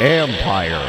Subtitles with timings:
[0.00, 0.82] Empire.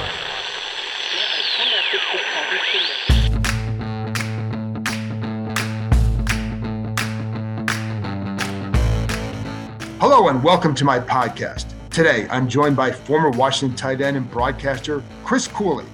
[9.99, 11.67] Hello and welcome to my podcast.
[11.91, 15.85] Today, I'm joined by former Washington tight end and broadcaster Chris Cooley.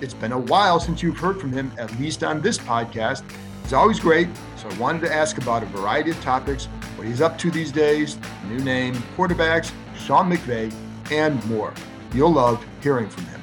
[0.00, 3.22] It's been a while since you've heard from him, at least on this podcast.
[3.62, 6.66] He's always great, so I wanted to ask about a variety of topics,
[6.96, 8.18] what he's up to these days,
[8.48, 10.72] new name, quarterbacks, Sean McVay,
[11.10, 11.72] and more.
[12.12, 13.40] You'll love hearing from him.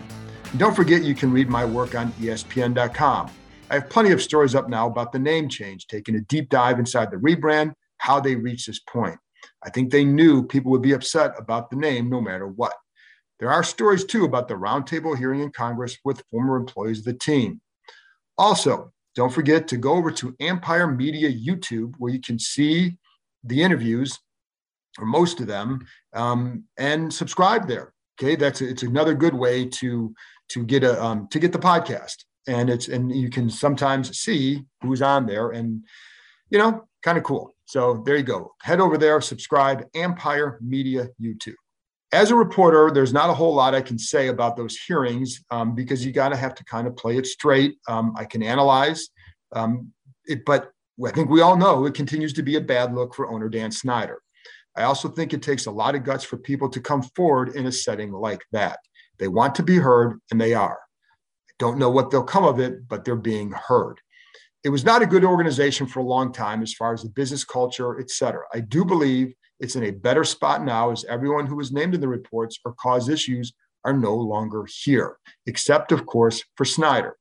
[0.51, 3.31] And don't forget you can read my work on ESPN.com.
[3.69, 6.79] I have plenty of stories up now about the name change, taking a deep dive
[6.79, 9.17] inside the rebrand, how they reached this point.
[9.63, 12.73] I think they knew people would be upset about the name no matter what.
[13.39, 17.13] There are stories too about the roundtable hearing in Congress with former employees of the
[17.13, 17.61] team.
[18.37, 22.97] Also, don't forget to go over to Empire Media YouTube where you can see
[23.43, 24.19] the interviews,
[24.99, 27.93] or most of them, um, and subscribe there.
[28.19, 30.13] Okay, that's it's another good way to
[30.49, 34.63] to get a um, to get the podcast, and it's and you can sometimes see
[34.81, 35.83] who's on there, and
[36.49, 37.53] you know, kind of cool.
[37.65, 38.53] So there you go.
[38.61, 41.55] Head over there, subscribe, Empire Media YouTube.
[42.11, 45.73] As a reporter, there's not a whole lot I can say about those hearings um,
[45.73, 47.77] because you got to have to kind of play it straight.
[47.87, 49.09] Um, I can analyze
[49.53, 49.91] um,
[50.25, 50.71] it, but
[51.03, 53.71] I think we all know it continues to be a bad look for owner Dan
[53.71, 54.21] Snyder.
[54.75, 57.65] I also think it takes a lot of guts for people to come forward in
[57.67, 58.79] a setting like that.
[59.19, 60.79] They want to be heard, and they are.
[61.49, 63.99] I don't know what they'll come of it, but they're being heard
[64.63, 67.43] it was not a good organization for a long time as far as the business
[67.43, 68.43] culture, et cetera.
[68.53, 72.01] I do believe it's in a better spot now as everyone who was named in
[72.01, 77.17] the reports or caused issues are no longer here, except, of course, for Snyder.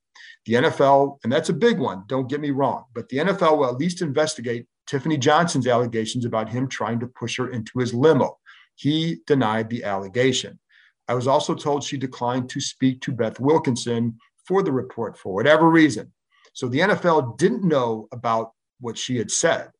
[0.46, 3.68] The NFL, and that's a big one, don't get me wrong, but the NFL will
[3.68, 8.38] at least investigate Tiffany Johnson's allegations about him trying to push her into his limo.
[8.74, 10.58] He denied the allegation.
[11.08, 15.34] I was also told she declined to speak to Beth Wilkinson for the report for
[15.34, 16.12] whatever reason.
[16.52, 19.70] So the NFL didn't know about what she had said.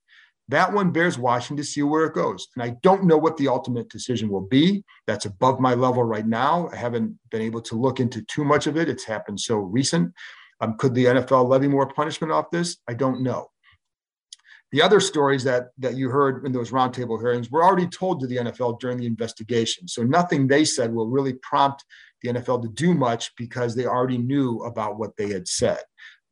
[0.49, 2.49] That one bears watching to see where it goes.
[2.55, 4.85] And I don't know what the ultimate decision will be.
[5.07, 6.69] That's above my level right now.
[6.73, 8.89] I haven't been able to look into too much of it.
[8.89, 10.13] It's happened so recent.
[10.61, 12.79] Um, could the NFL levy more punishment off this?
[12.89, 13.49] I don't know.
[14.73, 18.27] The other stories that, that you heard in those roundtable hearings were already told to
[18.27, 19.87] the NFL during the investigation.
[19.87, 21.85] So nothing they said will really prompt
[22.23, 25.83] the NFL to do much because they already knew about what they had said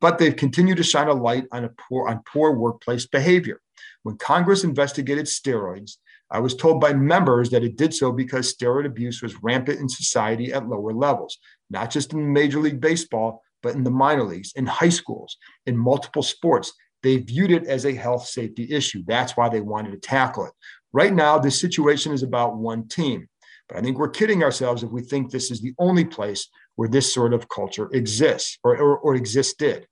[0.00, 3.61] but they've continued to shine a light on, a poor, on poor workplace behavior.
[4.03, 5.97] When Congress investigated steroids,
[6.31, 9.89] I was told by members that it did so because steroid abuse was rampant in
[9.89, 14.53] society at lower levels, not just in Major League Baseball, but in the minor leagues,
[14.56, 15.37] in high schools,
[15.67, 16.73] in multiple sports.
[17.03, 19.03] They viewed it as a health safety issue.
[19.06, 20.53] That's why they wanted to tackle it.
[20.93, 23.28] Right now, this situation is about one team.
[23.69, 26.88] But I think we're kidding ourselves if we think this is the only place where
[26.88, 29.87] this sort of culture exists or, or, or existed.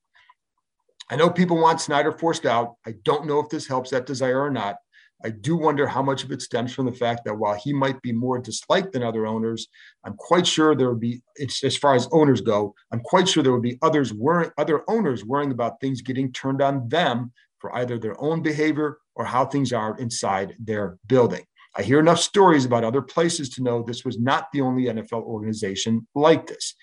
[1.11, 2.75] I know people want Snyder forced out.
[2.87, 4.77] I don't know if this helps that desire or not.
[5.25, 8.01] I do wonder how much of it stems from the fact that while he might
[8.03, 9.67] be more disliked than other owners,
[10.05, 11.23] I'm quite sure there would be,
[11.65, 15.25] as far as owners go, I'm quite sure there would be others worrying, other owners
[15.25, 19.73] worrying about things getting turned on them for either their own behavior or how things
[19.73, 21.45] are inside their building.
[21.77, 25.23] I hear enough stories about other places to know this was not the only NFL
[25.23, 26.75] organization like this.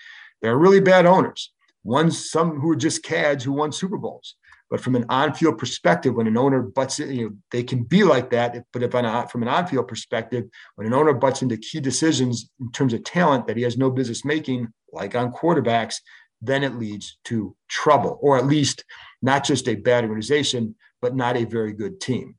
[0.42, 1.52] There are really bad owners
[1.86, 4.36] ones some who are just cads who won Super Bowls.
[4.70, 8.04] But from an on-field perspective, when an owner butts in, you know, they can be
[8.04, 8.64] like that.
[8.74, 10.46] But if on, from an on-field perspective,
[10.76, 13.92] when an owner butts into key decisions in terms of talent that he has no
[13.92, 15.98] business making, like on quarterbacks,
[16.42, 18.84] then it leads to trouble, or at least
[19.22, 22.36] not just a bad organization, but not a very good team.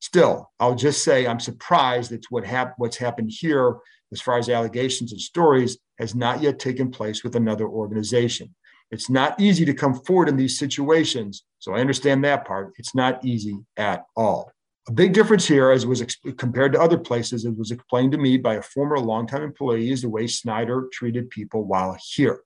[0.00, 3.76] Still, I'll just say I'm surprised that what hap- what's happened here,
[4.12, 8.54] as far as allegations and stories, has not yet taken place with another organization.
[8.90, 11.44] It's not easy to come forward in these situations.
[11.58, 12.72] So I understand that part.
[12.78, 14.50] It's not easy at all.
[14.88, 16.02] A big difference here, as was
[16.38, 20.00] compared to other places, it was explained to me by a former longtime employee, is
[20.00, 22.40] the way Snyder treated people while here.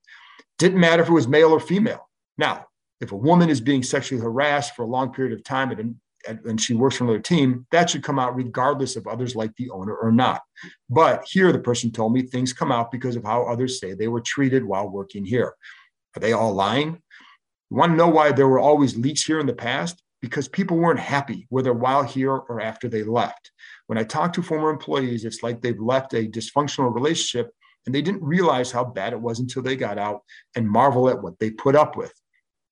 [0.58, 2.08] Didn't matter if it was male or female.
[2.36, 2.66] Now,
[3.00, 5.94] if a woman is being sexually harassed for a long period of time and,
[6.44, 9.70] and she works for another team, that should come out regardless of others like the
[9.70, 10.42] owner or not.
[10.90, 14.08] But here, the person told me things come out because of how others say they
[14.08, 15.54] were treated while working here.
[16.16, 17.00] Are they all lying?
[17.70, 20.02] You want to know why there were always leaks here in the past?
[20.20, 23.50] Because people weren't happy, whether while here or after they left.
[23.86, 27.50] When I talk to former employees, it's like they've left a dysfunctional relationship
[27.86, 30.22] and they didn't realize how bad it was until they got out
[30.54, 32.12] and marvel at what they put up with.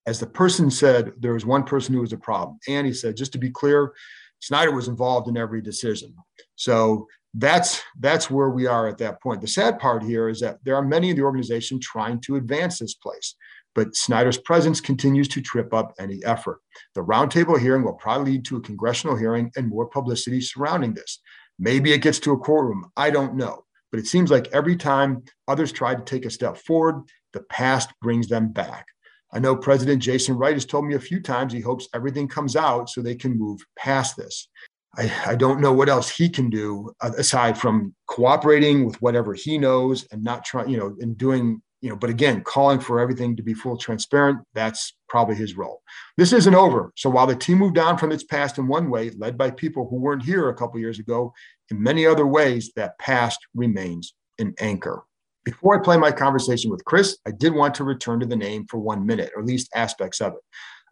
[0.05, 2.57] As the person said, there was one person who was a problem.
[2.67, 3.93] And he said, just to be clear,
[4.39, 6.15] Snyder was involved in every decision.
[6.55, 9.41] So that's that's where we are at that point.
[9.41, 12.79] The sad part here is that there are many in the organization trying to advance
[12.79, 13.35] this place,
[13.73, 16.59] but Snyder's presence continues to trip up any effort.
[16.93, 21.19] The roundtable hearing will probably lead to a congressional hearing and more publicity surrounding this.
[21.57, 22.91] Maybe it gets to a courtroom.
[22.97, 23.65] I don't know.
[23.91, 27.91] But it seems like every time others try to take a step forward, the past
[28.01, 28.87] brings them back.
[29.33, 32.55] I know President Jason Wright has told me a few times he hopes everything comes
[32.55, 34.49] out so they can move past this.
[34.97, 39.33] I, I don't know what else he can do uh, aside from cooperating with whatever
[39.33, 42.99] he knows and not trying, you know, and doing, you know, but again, calling for
[42.99, 45.81] everything to be full transparent, that's probably his role.
[46.17, 46.91] This isn't over.
[46.97, 49.87] So while the team moved on from its past in one way, led by people
[49.89, 51.33] who weren't here a couple years ago,
[51.69, 55.03] in many other ways, that past remains an anchor.
[55.43, 58.67] Before I play my conversation with Chris, I did want to return to the name
[58.69, 60.39] for one minute, or at least aspects of it.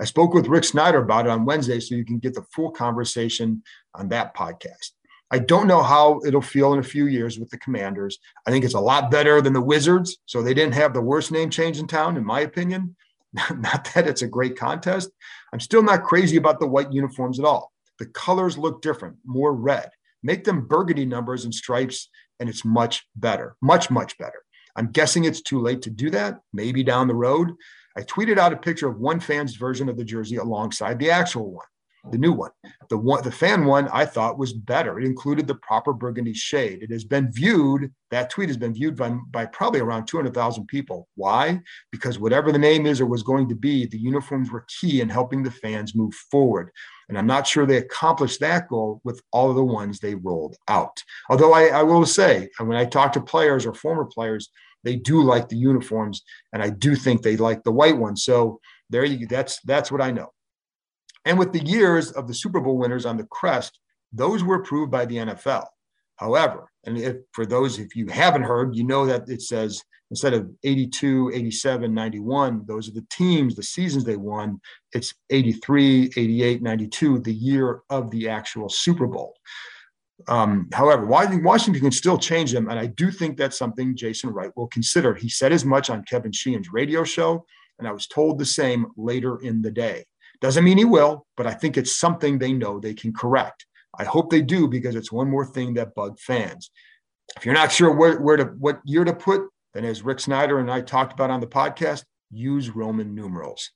[0.02, 2.72] I spoke with Rick Snider about it on Wednesday, so you can get the full
[2.72, 3.62] conversation
[3.96, 4.92] on that podcast.
[5.32, 8.18] I don't know how it'll feel in a few years with the Commanders.
[8.48, 10.18] I think it's a lot better than the Wizards.
[10.26, 12.96] So they didn't have the worst name change in town, in my opinion.
[13.34, 15.12] not that it's a great contest.
[15.54, 17.72] I'm still not crazy about the white uniforms at all.
[18.00, 19.90] The colors look different, more red.
[20.24, 22.10] Make them burgundy numbers and stripes
[22.40, 24.42] and it's much better, much, much better.
[24.76, 27.52] I'm guessing it's too late to do that, maybe down the road.
[27.98, 31.52] I tweeted out a picture of one fan's version of the jersey alongside the actual
[31.52, 31.66] one,
[32.12, 32.52] the new one.
[32.90, 35.00] The one, the fan one, I thought was better.
[35.00, 36.82] It included the proper burgundy shade.
[36.82, 37.92] It has been viewed.
[38.12, 41.08] That tweet has been viewed by, by probably around 200,000 people.
[41.16, 41.60] Why?
[41.92, 45.10] Because whatever the name is or was going to be, the uniforms were key in
[45.10, 46.72] helping the fans move forward.
[47.10, 50.56] And I'm not sure they accomplished that goal with all of the ones they rolled
[50.68, 51.04] out.
[51.30, 54.50] Although I, I will say, uh, when I talk to players or former players,
[54.84, 56.24] they do like the uniforms,
[56.54, 58.24] and I do think they like the white ones.
[58.24, 60.32] So there you that's that's what I know.
[61.30, 63.78] And with the years of the Super Bowl winners on the crest,
[64.12, 65.68] those were approved by the NFL.
[66.16, 70.34] However, and if for those if you haven't heard, you know that it says instead
[70.34, 74.60] of 82, 87, 91, those are the teams, the seasons they won.
[74.94, 79.36] It's 83, 88, 92, the year of the actual Super Bowl.
[80.28, 82.70] Um, however, Washington can still change them.
[82.70, 85.14] And I do think that's something Jason Wright will consider.
[85.14, 87.46] He said as much on Kevin Sheehan's radio show,
[87.78, 90.06] and I was told the same later in the day.
[90.42, 93.66] Doesn't mean he will, but I think it's something they know they can correct.
[93.98, 96.72] I hope they do because it's one more thing that bugged fans.
[97.36, 99.42] If you're not sure where, where to what year to put,
[99.74, 103.72] then as Rick Snider and I talked about on the podcast, use Roman numerals.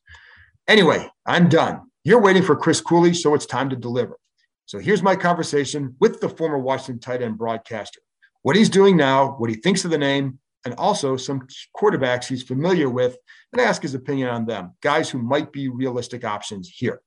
[0.67, 1.81] Anyway, I'm done.
[2.03, 4.17] You're waiting for Chris Cooley, so it's time to deliver.
[4.65, 7.99] So here's my conversation with the former Washington tight end broadcaster.
[8.43, 12.43] What he's doing now, what he thinks of the name, and also some quarterbacks he's
[12.43, 13.17] familiar with,
[13.51, 17.01] and ask his opinion on them, guys who might be realistic options here.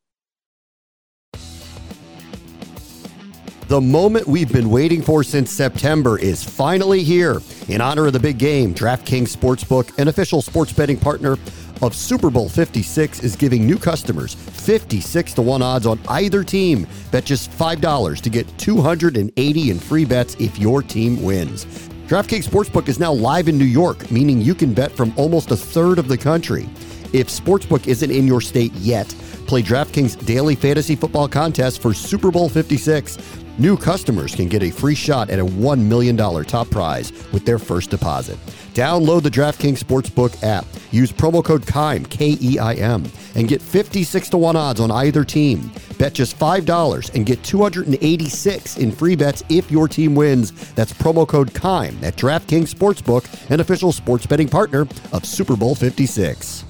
[3.69, 7.41] The moment we've been waiting for since September is finally here.
[7.67, 11.37] In honor of the big game, DraftKings Sportsbook, an official sports betting partner
[11.82, 16.87] of Super Bowl 56, is giving new customers 56 to 1 odds on either team.
[17.11, 21.67] Bet just $5 to get 280 in free bets if your team wins.
[22.06, 25.56] DraftKings Sportsbook is now live in New York, meaning you can bet from almost a
[25.56, 26.69] third of the country.
[27.12, 29.08] If Sportsbook isn't in your state yet,
[29.47, 33.19] play DraftKings Daily Fantasy Football Contest for Super Bowl 56.
[33.58, 37.58] New customers can get a free shot at a $1 million top prize with their
[37.58, 38.36] first deposit.
[38.75, 40.67] Download the DraftKings Sportsbook app.
[40.91, 44.91] Use promo code KEIM, K E I M, and get 56 to 1 odds on
[44.91, 45.70] either team.
[45.96, 50.53] Bet just $5 and get 286 in free bets if your team wins.
[50.75, 55.75] That's promo code KEIM at DraftKings Sportsbook, an official sports betting partner of Super Bowl
[55.75, 56.66] 56.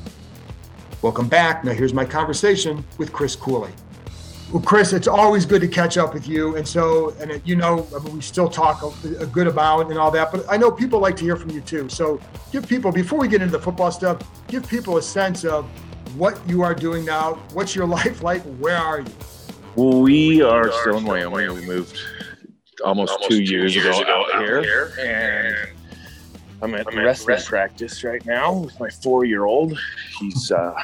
[1.02, 1.62] Welcome back.
[1.62, 3.70] Now, here's my conversation with Chris Cooley.
[4.50, 6.56] Well, Chris, it's always good to catch up with you.
[6.56, 9.90] And so, and it, you know, I mean, we still talk a, a, good about
[9.90, 11.88] and all that, but I know people like to hear from you too.
[11.88, 15.66] So, give people, before we get into the football stuff, give people a sense of
[16.16, 17.34] what you are doing now.
[17.52, 18.42] What's your life like?
[18.58, 19.12] Where are you?
[19.74, 21.52] Well, we are still in Wyoming.
[21.52, 22.00] We moved
[22.84, 25.75] almost, almost two, years, years ago, ago, out, here, here, and
[26.62, 29.78] I'm at I'm wrestling, wrestling practice right now with my four year old.
[30.18, 30.74] He's, uh,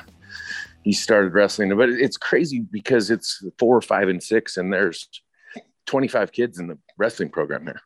[0.82, 1.76] he started wrestling.
[1.76, 5.08] But it's crazy because it's four, five, and six, and there's
[5.86, 7.80] 25 kids in the wrestling program there.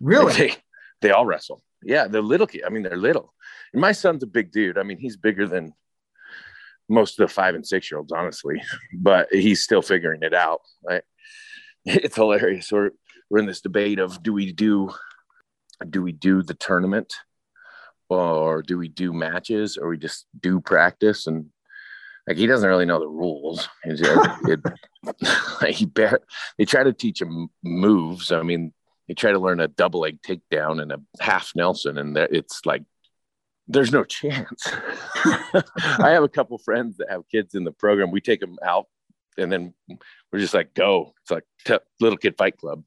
[0.00, 0.32] Really?
[0.32, 0.54] They,
[1.02, 1.62] they all wrestle.
[1.82, 2.64] Yeah, they're little kids.
[2.66, 3.32] I mean, they're little.
[3.72, 4.78] And my son's a big dude.
[4.78, 5.72] I mean, he's bigger than
[6.88, 8.60] most of the five and six year olds, honestly,
[8.92, 10.60] but he's still figuring it out.
[10.86, 11.02] Right?
[11.86, 12.70] It's hilarious.
[12.70, 12.90] We're
[13.30, 14.90] we're in this debate of do we do
[15.88, 17.14] do we do the tournament
[18.08, 21.46] or do we do matches or we just do practice and
[22.26, 23.68] like he doesn't really know the rules.
[23.84, 24.00] It,
[24.44, 26.20] it, he bear,
[26.58, 28.30] they try to teach him moves.
[28.30, 28.72] I mean,
[29.08, 32.82] you try to learn a double leg takedown and a half Nelson, and it's like
[33.66, 34.62] there's no chance.
[35.16, 38.10] I have a couple friends that have kids in the program.
[38.10, 38.86] We take them out,
[39.36, 39.74] and then
[40.32, 41.14] we're just like, go.
[41.22, 42.84] It's like t- little kid fight club.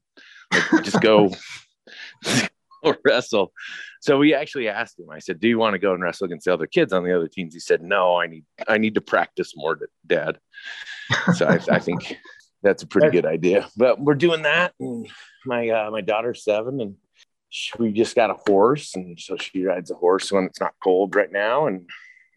[0.52, 1.30] Like, just go
[3.04, 3.52] wrestle.
[4.00, 5.10] So we actually asked him.
[5.10, 7.14] I said, "Do you want to go and wrestle against the other kids on the
[7.14, 10.38] other teams?" He said, "No, I need I need to practice more, Dad."
[11.34, 12.16] So I, I think
[12.62, 13.68] that's a pretty good idea.
[13.76, 14.72] But we're doing that.
[14.80, 15.08] And
[15.46, 16.96] my uh, my daughter's seven, and
[17.50, 20.74] she, we just got a horse, and so she rides a horse when it's not
[20.82, 21.88] cold right now, and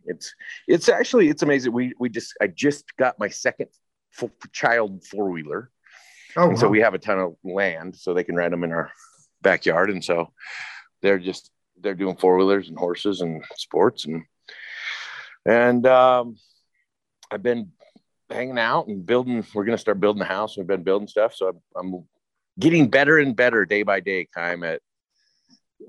[0.06, 0.34] it's
[0.68, 1.74] it's actually it's amazing.
[1.74, 3.68] We we just I just got my second
[4.52, 5.72] child four wheeler.
[6.36, 6.56] Oh, wow.
[6.56, 8.92] so we have a ton of land, so they can ride them in our
[9.42, 10.32] backyard, and so
[11.02, 14.24] they're just they're doing four wheelers and horses and sports and
[15.46, 16.36] and um,
[17.32, 17.72] I've been
[18.30, 19.46] hanging out and building.
[19.54, 20.58] We're gonna start building the house.
[20.58, 22.04] We've been building stuff, so I'm, I'm
[22.60, 24.28] getting better and better day by day.
[24.36, 24.82] Time at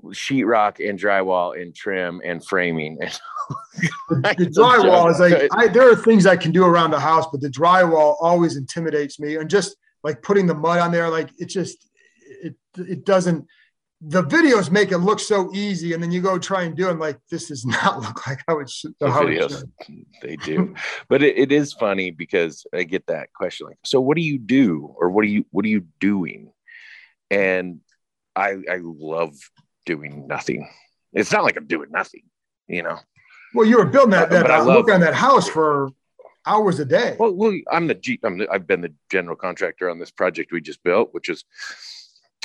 [0.05, 2.97] sheetrock and drywall and trim and framing.
[4.09, 7.25] the, the drywall is like I, there are things I can do around the house,
[7.29, 9.35] but the drywall always intimidates me.
[9.35, 11.88] And just like putting the mud on there, like it just
[12.79, 13.45] it doesn't.
[14.01, 16.91] The videos make it look so easy, and then you go try and do it.
[16.91, 18.93] I'm like, this does not look like how it should.
[18.99, 20.05] The videos, should.
[20.21, 20.75] they do,
[21.09, 24.39] but it, it is funny because I get that question like, so what do you
[24.39, 26.51] do, or what are you what are you doing?
[27.29, 27.81] And
[28.35, 29.35] I I love
[29.85, 30.69] doing nothing.
[31.13, 32.23] It's not like I'm doing nothing,
[32.67, 32.99] you know.
[33.53, 35.89] Well, you were building that, that uh, look on that house for
[36.45, 37.15] hours a day.
[37.19, 38.19] Well, well I'm the.
[38.23, 41.43] I'm the, I've been the general contractor on this project we just built, which is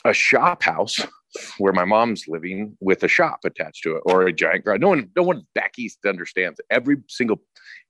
[0.04, 1.00] a shop house
[1.58, 4.80] where my mom's living with a shop attached to it or a giant garage.
[4.80, 7.40] No one, no one back east understands every single.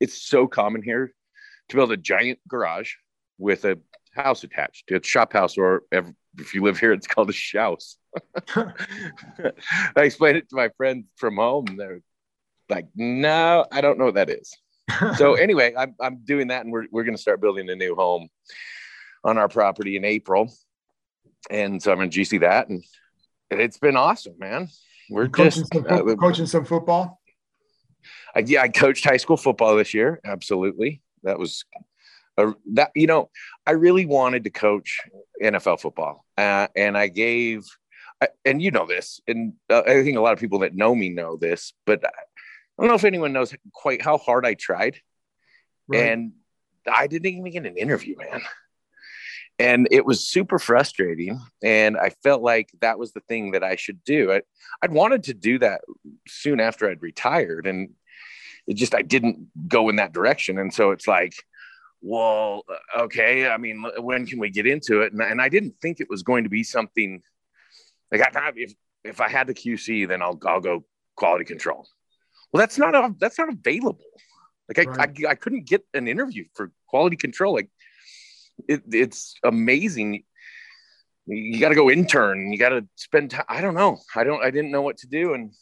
[0.00, 1.12] It's so common here
[1.68, 2.92] to build a giant garage
[3.38, 3.78] with a
[4.14, 4.84] house attached.
[4.88, 7.96] It's shop house, or if you live here, it's called a shouse.
[8.56, 8.72] I
[9.96, 12.00] explained it to my friends from home, and they're
[12.68, 14.52] like, "No, I don't know what that is."
[15.16, 17.94] so anyway, I'm I'm doing that, and we're we're going to start building a new
[17.94, 18.28] home
[19.24, 20.52] on our property in April,
[21.50, 22.82] and so I'm going to GC that, and
[23.50, 24.68] it's been awesome, man.
[25.10, 27.20] We're coaching just some uh, coaching some football.
[28.34, 30.20] I, yeah, I coached high school football this year.
[30.24, 31.64] Absolutely, that was
[32.36, 32.90] a, that.
[32.94, 33.30] You know,
[33.66, 35.00] I really wanted to coach
[35.42, 37.64] NFL football, uh, and I gave
[38.44, 41.08] and you know this, and uh, I think a lot of people that know me
[41.08, 42.10] know this, but I
[42.82, 44.98] don't know if anyone knows quite how hard I tried.
[45.86, 46.10] Right.
[46.10, 46.32] And
[46.92, 48.42] I didn't even get an interview, man.
[49.58, 51.40] And it was super frustrating.
[51.62, 54.32] And I felt like that was the thing that I should do.
[54.32, 54.42] I,
[54.82, 55.82] I'd wanted to do that
[56.26, 57.66] soon after I'd retired.
[57.66, 57.90] And
[58.66, 60.58] it just, I didn't go in that direction.
[60.58, 61.34] And so it's like,
[62.00, 65.12] well, uh, okay, I mean, when can we get into it?
[65.12, 67.22] And, and I didn't think it was going to be something
[68.12, 70.84] like I, if if I had the QC, then I'll I'll go
[71.16, 71.86] quality control.
[72.52, 74.04] Well, that's not a, that's not available.
[74.68, 75.24] Like I, right.
[75.26, 77.54] I, I couldn't get an interview for quality control.
[77.54, 77.68] Like
[78.68, 80.24] it, it's amazing.
[81.26, 82.52] You got to go intern.
[82.52, 83.46] You got to spend time.
[83.48, 83.98] I don't know.
[84.14, 84.42] I don't.
[84.42, 85.52] I didn't know what to do, and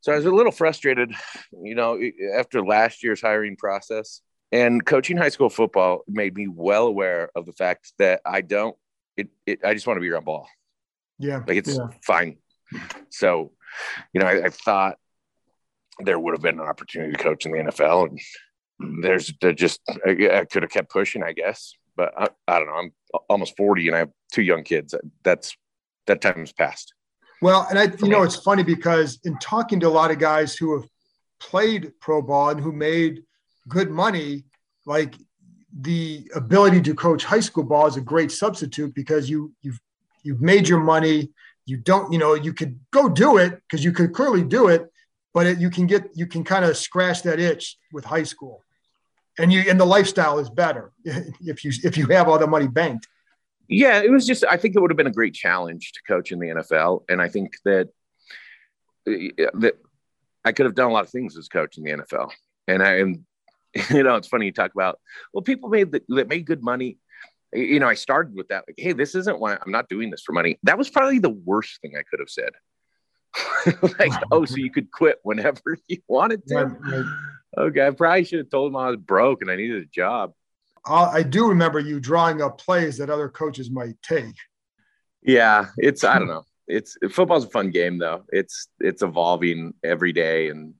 [0.00, 1.14] so I was a little frustrated.
[1.52, 2.00] You know,
[2.36, 4.20] after last year's hiring process
[4.52, 8.76] and coaching high school football made me well aware of the fact that I don't.
[9.16, 9.28] It.
[9.46, 10.48] it I just want to be around ball.
[11.18, 11.42] Yeah.
[11.46, 11.88] Like it's yeah.
[12.04, 12.38] fine.
[13.10, 13.52] So,
[14.12, 14.96] you know, I, I, thought
[16.00, 18.08] there would have been an opportunity to coach in the NFL.
[18.80, 21.74] And there's there just, I, I could have kept pushing, I guess.
[21.96, 22.74] But I, I don't know.
[22.74, 22.92] I'm
[23.28, 24.94] almost 40 and I have two young kids.
[25.22, 25.56] That's,
[26.06, 26.92] that time's past.
[27.40, 30.56] Well, and I, you know, it's funny because in talking to a lot of guys
[30.56, 30.88] who have
[31.40, 33.22] played pro ball and who made
[33.68, 34.44] good money,
[34.86, 35.14] like
[35.78, 39.80] the ability to coach high school ball is a great substitute because you you've
[40.22, 41.30] you've made your money
[41.66, 44.88] you don't you know you could go do it because you could clearly do it
[45.32, 48.62] but it, you can get you can kind of scratch that itch with high school
[49.38, 52.68] and you and the lifestyle is better if you if you have all the money
[52.68, 53.06] banked
[53.68, 56.32] yeah it was just i think it would have been a great challenge to coach
[56.32, 57.88] in the nfl and i think that
[59.08, 59.74] uh, that
[60.44, 62.30] i could have done a lot of things as coach in the nfl
[62.68, 63.24] and i and
[63.90, 64.98] you know it's funny you talk about
[65.32, 66.98] well people made that made good money
[67.54, 70.22] you know, I started with that, like, hey, this isn't why I'm not doing this
[70.22, 70.58] for money.
[70.64, 72.50] That was probably the worst thing I could have said.
[73.98, 76.54] like, oh, so you could quit whenever you wanted to.
[76.54, 77.04] Right, right.
[77.56, 80.32] Okay, I probably should have told him I was broke and I needed a job.
[80.86, 84.34] I do remember you drawing up plays that other coaches might take.
[85.22, 86.44] Yeah, it's I don't know.
[86.66, 88.24] It's football's a fun game though.
[88.30, 90.74] It's it's evolving every day, and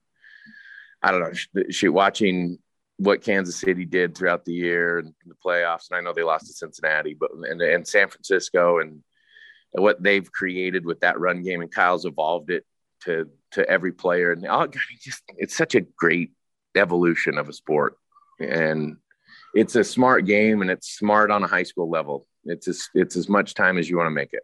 [1.01, 1.63] I don't know.
[1.69, 2.59] Shoot, watching
[2.97, 5.89] what Kansas City did throughout the year and the playoffs.
[5.89, 9.03] And I know they lost to Cincinnati, but and, and San Francisco and
[9.71, 12.65] what they've created with that run game, and Kyle's evolved it
[13.01, 14.67] to to every player, and oh, all,
[15.01, 16.31] just it's such a great
[16.75, 17.97] evolution of a sport,
[18.39, 18.97] and
[19.53, 22.27] it's a smart game, and it's smart on a high school level.
[22.43, 24.43] It's as, it's as much time as you want to make it.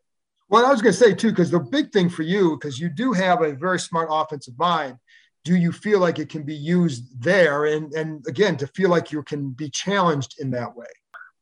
[0.50, 2.90] Well, I was going to say too, because the big thing for you, because you
[2.90, 4.98] do have a very smart offensive mind,
[5.44, 7.66] do you feel like it can be used there?
[7.66, 10.88] And and again, to feel like you can be challenged in that way.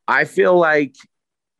[0.08, 0.94] I feel like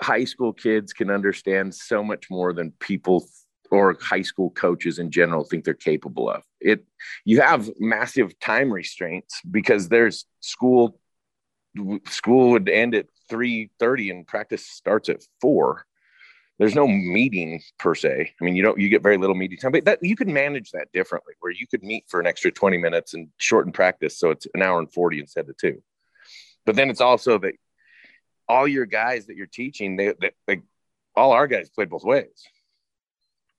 [0.01, 3.29] high school kids can understand so much more than people
[3.71, 6.43] or high school coaches in general think they're capable of.
[6.61, 6.85] It
[7.25, 10.99] you have massive time restraints because there's school
[12.07, 15.87] school would end at 3:30 and practice starts at 4
[16.61, 18.35] there's no meeting per se.
[18.39, 20.73] I mean, you don't you get very little meeting time, but that you can manage
[20.73, 24.31] that differently, where you could meet for an extra 20 minutes and shorten practice, so
[24.31, 25.83] it's an hour and 40 instead of two.
[26.67, 27.55] But then it's also that
[28.47, 30.61] all your guys that you're teaching, they, they, they
[31.17, 32.45] all our guys played both ways.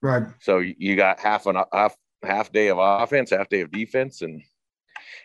[0.01, 0.23] Right.
[0.39, 4.41] So you got half an half half day of offense, half day of defense, and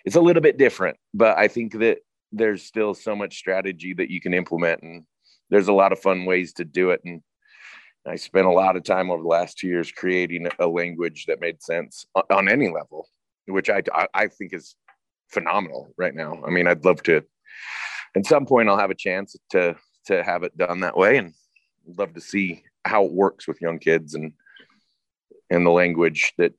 [0.05, 0.97] it's a little bit different.
[1.15, 1.99] But I think that
[2.33, 5.05] there's still so much strategy that you can implement, and
[5.51, 7.01] there's a lot of fun ways to do it.
[7.05, 7.23] And
[8.07, 11.41] I spent a lot of time over the last two years creating a language that
[11.41, 13.09] made sense on any level,
[13.47, 13.83] which I,
[14.15, 14.77] I think is
[15.29, 16.43] phenomenal right now.
[16.47, 17.23] I mean, I'd love to,
[18.15, 21.33] at some point, I'll have a chance to to have it done that way, and
[21.99, 24.33] love to see how it works with young kids and
[25.51, 26.53] and the language that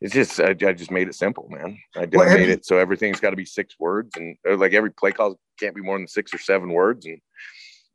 [0.00, 1.78] it's just I, I just made it simple, man.
[1.96, 4.74] I, did, well, made you, it so everything's got to be six words, and like
[4.74, 7.20] every play call can't be more than six or seven words, and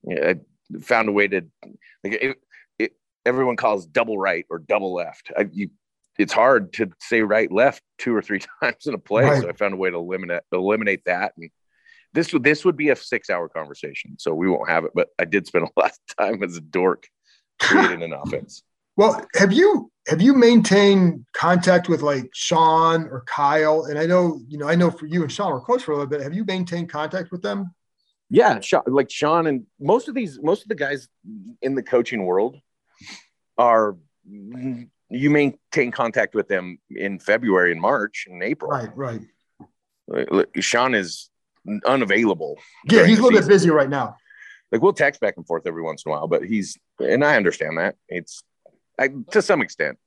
[0.09, 0.35] I
[0.81, 1.41] found a way to
[2.03, 2.37] like it,
[3.27, 5.31] everyone calls double right or double left.
[5.37, 5.69] I, you,
[6.17, 9.23] it's hard to say right left two or three times in a play.
[9.23, 9.41] Right.
[9.41, 11.33] So I found a way to eliminate eliminate that.
[11.37, 11.49] And
[12.13, 14.91] this would this would be a six hour conversation, so we won't have it.
[14.95, 17.07] But I did spend a lot of time as a dork
[17.59, 18.63] creating an offense.
[18.97, 23.85] Well, have you have you maintained contact with like Sean or Kyle?
[23.85, 25.95] And I know you know I know for you and Sean were close for a
[25.95, 26.21] little bit.
[26.21, 27.73] Have you maintained contact with them?
[28.29, 31.07] Yeah, like Sean and most of these most of the guys
[31.61, 32.57] in the coaching world
[33.57, 33.95] are
[35.09, 38.69] you maintain contact with them in February and March and April.
[38.69, 39.21] Right,
[40.09, 40.47] right.
[40.59, 41.29] Sean is
[41.85, 42.57] unavailable.
[42.89, 44.17] Yeah, he's a little bit busy right now.
[44.71, 47.37] Like we'll text back and forth every once in a while, but he's and I
[47.37, 48.43] understand that it's
[48.99, 49.97] I, to some extent.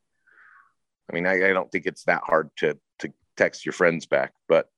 [1.11, 4.33] I mean, I, I don't think it's that hard to to text your friends back,
[4.49, 4.69] but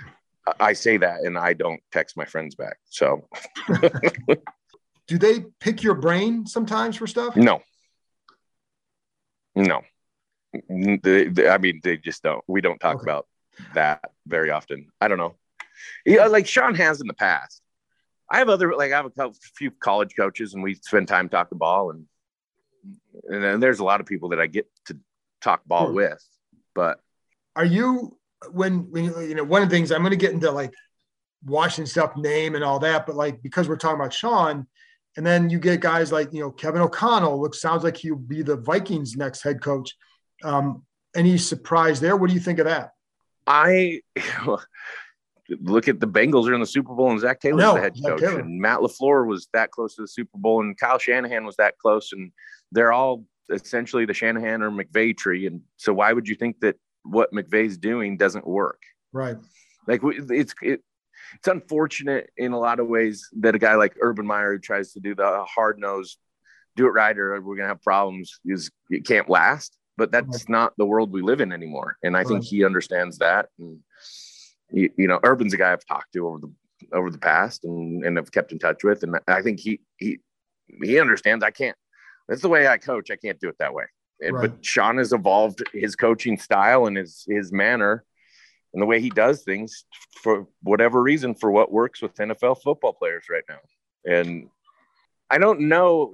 [0.60, 2.78] I say that and I don't text my friends back.
[2.84, 3.28] So,
[5.08, 7.36] do they pick your brain sometimes for stuff?
[7.36, 7.62] No,
[9.54, 9.82] no,
[10.68, 12.44] they, they, I mean they just don't.
[12.46, 13.04] We don't talk okay.
[13.04, 13.26] about
[13.74, 14.88] that very often.
[15.00, 15.34] I don't know.
[16.06, 17.60] Yeah, like Sean has in the past.
[18.30, 21.58] I have other like I have a few college coaches, and we spend time talking
[21.58, 22.06] ball, and
[23.28, 24.98] and there's a lot of people that I get to
[25.40, 25.94] talk ball hmm.
[25.94, 26.24] with.
[26.74, 26.98] But
[27.56, 28.16] are you
[28.50, 30.72] when when you know one of the things I'm going to get into like
[31.44, 34.66] Washington stuff, name and all that, but like because we're talking about Sean,
[35.16, 38.42] and then you get guys like, you know, Kevin O'Connell, which sounds like he'll be
[38.42, 39.94] the Vikings next head coach.
[40.42, 42.16] Um, any surprise there?
[42.16, 42.90] What do you think of that?
[43.46, 44.00] I
[45.60, 47.94] look at the Bengals are in the Super Bowl and Zac Taylor's no, the head
[48.04, 48.20] coach.
[48.20, 48.40] Taylor.
[48.40, 51.78] And Matt LaFleur was that close to the Super Bowl and Kyle Shanahan was that
[51.78, 52.12] close.
[52.12, 52.32] And
[52.74, 55.46] they're all essentially the Shanahan or McVay tree.
[55.46, 58.82] And so why would you think that what McVay's doing doesn't work?
[59.12, 59.36] Right.
[59.86, 60.80] Like it's, it,
[61.34, 64.92] it's unfortunate in a lot of ways that a guy like Urban Meyer who tries
[64.92, 66.18] to do the hard nosed,
[66.76, 69.76] do it right, or we're gonna have problems, is it can't last.
[69.96, 72.26] But that's not the world we live in anymore, and I right.
[72.26, 73.48] think he understands that.
[73.60, 73.78] And
[74.72, 76.52] you, you, know, Urban's a guy I've talked to over the
[76.92, 80.18] over the past and and have kept in touch with, and I think he he
[80.82, 81.44] he understands.
[81.44, 81.76] I can't.
[82.28, 83.10] That's the way I coach.
[83.10, 83.84] I can't do it that way.
[84.22, 84.32] right.
[84.32, 88.04] But Sean has evolved his coaching style and his his manner
[88.74, 89.84] and the way he does things
[90.22, 93.60] for whatever reason for what works with NFL football players right now.
[94.04, 94.48] And
[95.30, 96.12] I don't know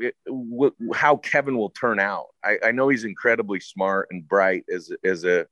[0.95, 2.27] how Kevin will turn out.
[2.45, 5.47] I, I, know he's incredibly smart and bright as as a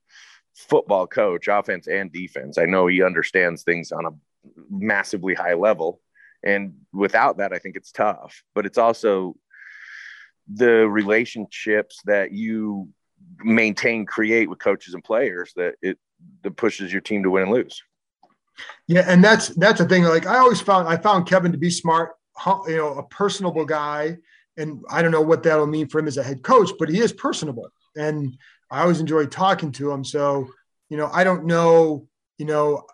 [0.55, 2.59] football coach, offense and defense.
[2.59, 4.11] I know he understands things on a
[4.71, 6.01] massively high level,
[6.45, 8.43] and without that, I think it's tough.
[8.55, 9.35] But it's also
[10.53, 12.89] the relationships that you
[13.41, 15.99] maintain, create with coaches and players that it
[16.43, 17.83] that pushes your team to win and lose.
[18.87, 20.05] Yeah, and that's that's the thing.
[20.05, 22.17] Like I always found, I found Kevin to be smart,
[22.67, 24.17] you know, a personable guy,
[24.57, 26.99] and I don't know what that'll mean for him as a head coach, but he
[26.99, 28.37] is personable, and
[28.71, 30.05] I always enjoy talking to him.
[30.05, 30.49] So,
[30.89, 32.09] you know, I don't know,
[32.39, 32.85] you know,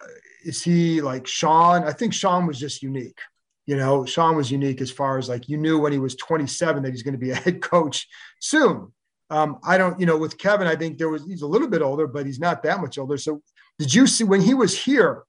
[0.44, 1.84] is he like Sean?
[1.84, 3.18] I think Sean was just unique.
[3.66, 6.82] You know, Sean was unique as far as like you knew when he was 27
[6.82, 8.06] that he's going to be a head coach
[8.40, 8.92] soon.
[9.30, 11.82] Um, I don't, you know, with Kevin, I think there was he's a little bit
[11.82, 13.16] older, but he's not that much older.
[13.16, 13.40] So,
[13.78, 15.24] did you see when he was here?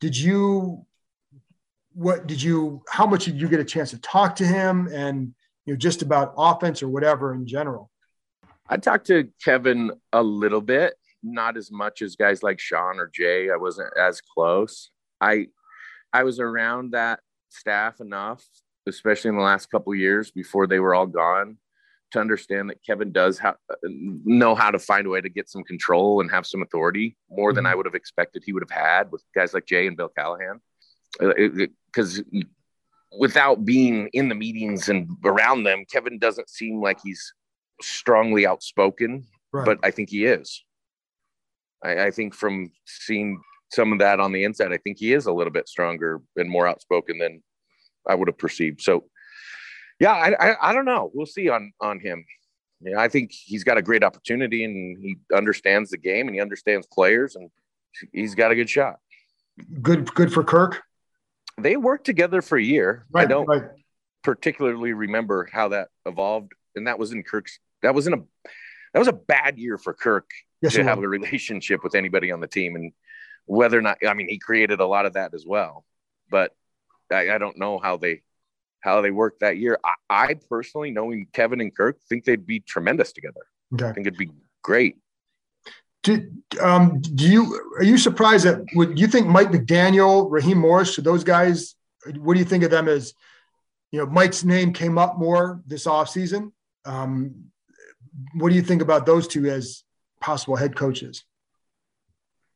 [0.00, 0.86] Did you
[1.92, 5.34] what did you how much did you get a chance to talk to him and
[5.66, 7.90] you know just about offense or whatever in general
[8.68, 13.10] i talked to kevin a little bit not as much as guys like sean or
[13.12, 15.46] jay i wasn't as close i
[16.12, 17.20] i was around that
[17.52, 18.44] staff enough
[18.88, 21.56] especially in the last couple years before they were all gone
[22.10, 25.62] to understand that kevin does ha- know how to find a way to get some
[25.62, 27.56] control and have some authority more mm-hmm.
[27.56, 30.08] than i would have expected he would have had with guys like jay and bill
[30.08, 30.60] callahan
[31.86, 32.22] because
[33.18, 37.32] without being in the meetings and around them, Kevin doesn't seem like he's
[37.82, 39.64] strongly outspoken, right.
[39.64, 40.64] but I think he is.
[41.82, 45.26] I, I, think from seeing some of that on the inside, I think he is
[45.26, 47.42] a little bit stronger and more outspoken than
[48.08, 48.80] I would have perceived.
[48.80, 49.04] So,
[49.98, 51.10] yeah, I, I, I don't know.
[51.14, 52.24] We'll see on on him.
[52.80, 56.40] Yeah, I think he's got a great opportunity and he understands the game and he
[56.40, 57.50] understands players and
[58.12, 58.96] he's got a good shot.
[59.82, 60.82] Good, good for Kirk
[61.62, 63.06] they worked together for a year.
[63.10, 63.64] Right, I don't right.
[64.22, 67.58] particularly remember how that evolved, and that was in Kirk's.
[67.82, 68.18] That was in a
[68.92, 70.28] that was a bad year for Kirk
[70.60, 71.04] yes, to have was.
[71.04, 72.92] a relationship with anybody on the team, and
[73.50, 75.84] whether or not I mean he created a lot of that as well,
[76.30, 76.54] but
[77.10, 78.22] I, I don't know how they
[78.80, 79.78] how they worked that year.
[79.84, 83.40] I, I, personally, knowing Kevin and Kirk, think they'd be tremendous together.
[83.74, 83.86] Okay.
[83.86, 84.30] I think it'd be
[84.62, 84.96] great.
[86.02, 86.30] Do,
[86.62, 91.24] um, do you are you surprised that would you think Mike McDaniel, Raheem Morris, those
[91.24, 91.74] guys?
[92.18, 93.14] What do you think of them as?
[93.90, 96.52] You know, Mike's name came up more this offseason.
[96.84, 97.46] Um,
[98.34, 99.82] what do you think about those two as
[100.20, 101.24] possible head coaches?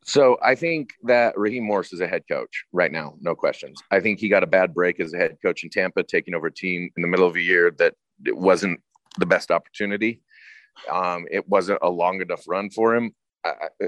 [0.04, 3.80] So I think that Raheem Morris is a head coach right now, no questions.
[3.90, 6.48] I think he got a bad break as a head coach in Tampa, taking over
[6.48, 8.80] a team in the middle of a year that it wasn't
[9.18, 10.20] the best opportunity.
[10.90, 13.14] Um, it wasn't a long enough run for him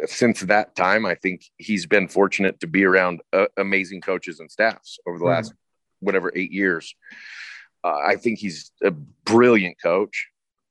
[0.06, 4.50] since that time, I think he's been fortunate to be around uh, amazing coaches and
[4.50, 5.34] staffs over the mm-hmm.
[5.34, 5.54] last
[6.00, 6.94] whatever eight years.
[7.82, 10.28] Uh, I think he's a brilliant coach.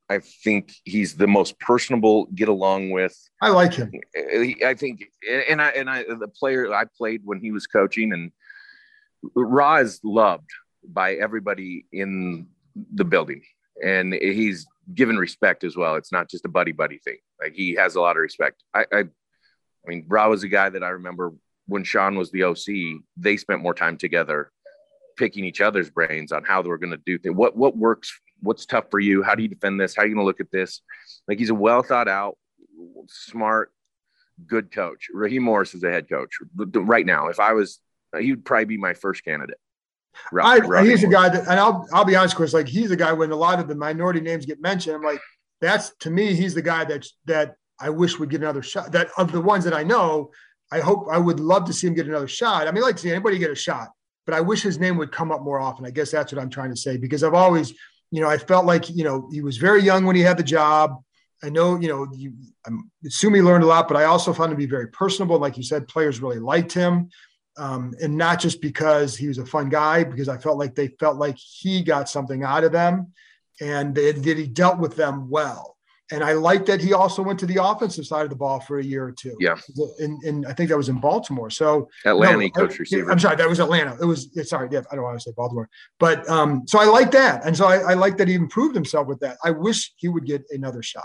[0.09, 3.17] I think he's the most personable, get along with.
[3.41, 3.91] I like him.
[4.15, 5.05] Uh, I think,
[5.49, 8.31] and I and I the player I played when he was coaching, and
[9.35, 10.49] Ra is loved
[10.87, 12.47] by everybody in
[12.93, 13.41] the building,
[13.83, 15.95] and he's given respect as well.
[15.95, 17.17] It's not just a buddy buddy thing.
[17.41, 18.63] Like he has a lot of respect.
[18.73, 19.05] I, I, I
[19.87, 21.33] mean, Ra was a guy that I remember
[21.67, 23.01] when Sean was the OC.
[23.17, 24.51] They spent more time together,
[25.17, 27.35] picking each other's brains on how they were going to do things.
[27.35, 28.19] What what works?
[28.41, 29.23] What's tough for you?
[29.23, 29.95] How do you defend this?
[29.95, 30.81] How are you going to look at this?
[31.27, 32.37] Like he's a well thought out,
[33.07, 33.71] smart,
[34.45, 35.07] good coach.
[35.13, 37.27] Raheem Morris is a head coach right now.
[37.27, 37.79] If I was,
[38.19, 39.57] he would probably be my first candidate.
[40.41, 42.53] I, he's a guy that, and I'll I'll be honest, Chris.
[42.53, 45.19] Like he's a guy when a lot of the minority names get mentioned, I'm like,
[45.61, 48.91] that's to me, he's the guy that that I wish would get another shot.
[48.91, 50.31] That of the ones that I know,
[50.71, 52.67] I hope I would love to see him get another shot.
[52.67, 53.89] I mean, I like to see anybody get a shot,
[54.25, 55.85] but I wish his name would come up more often.
[55.85, 57.73] I guess that's what I'm trying to say because I've always,
[58.11, 60.43] you know, I felt like you know he was very young when he had the
[60.43, 61.01] job.
[61.43, 62.33] I know, you know, you,
[62.65, 62.71] I
[63.05, 65.37] assume he learned a lot, but I also found him to be very personable.
[65.37, 67.09] Like you said, players really liked him
[67.57, 70.89] um, and not just because he was a fun guy, because I felt like they
[70.99, 73.13] felt like he got something out of them,
[73.61, 75.74] and that he dealt with them well.
[76.11, 78.77] And I like that he also went to the offensive side of the ball for
[78.77, 79.35] a year or two.
[79.39, 79.55] Yeah,
[79.99, 81.49] and, and I think that was in Baltimore.
[81.49, 83.11] So Atlanta no, coach receiver.
[83.11, 83.97] I'm sorry, that was Atlanta.
[83.99, 85.67] It was sorry, yeah, I don't want to say Baltimore,
[85.99, 89.07] but um, so I like that, and so I, I like that he improved himself
[89.07, 89.37] with that.
[89.43, 91.03] I wish he would get another shot.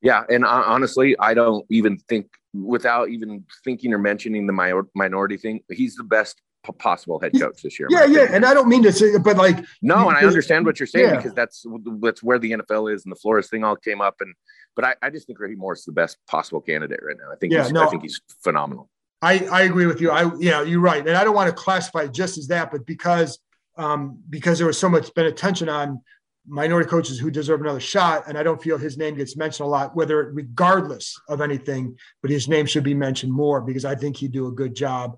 [0.00, 5.36] Yeah, and uh, honestly, I don't even think without even thinking or mentioning the minority
[5.36, 6.40] thing, he's the best
[6.78, 7.88] possible head coach this year.
[7.90, 10.78] Yeah, yeah, and I don't mean to say, but like no, and I understand what
[10.78, 11.16] you're saying yeah.
[11.16, 11.66] because that's
[12.00, 14.34] that's where the NFL is, and the Flores thing all came up, and
[14.76, 17.32] but I, I just think Raheem Morris is the best possible candidate right now.
[17.32, 18.88] I think yeah, no, I think he's phenomenal.
[19.20, 20.10] I I agree with you.
[20.10, 23.38] I yeah, you're right, and I don't want to classify just as that, but because
[23.78, 26.00] um because there was so much been attention on
[26.46, 28.24] minority coaches who deserve another shot.
[28.28, 32.30] And I don't feel his name gets mentioned a lot, whether regardless of anything, but
[32.30, 35.16] his name should be mentioned more because I think he'd do a good job.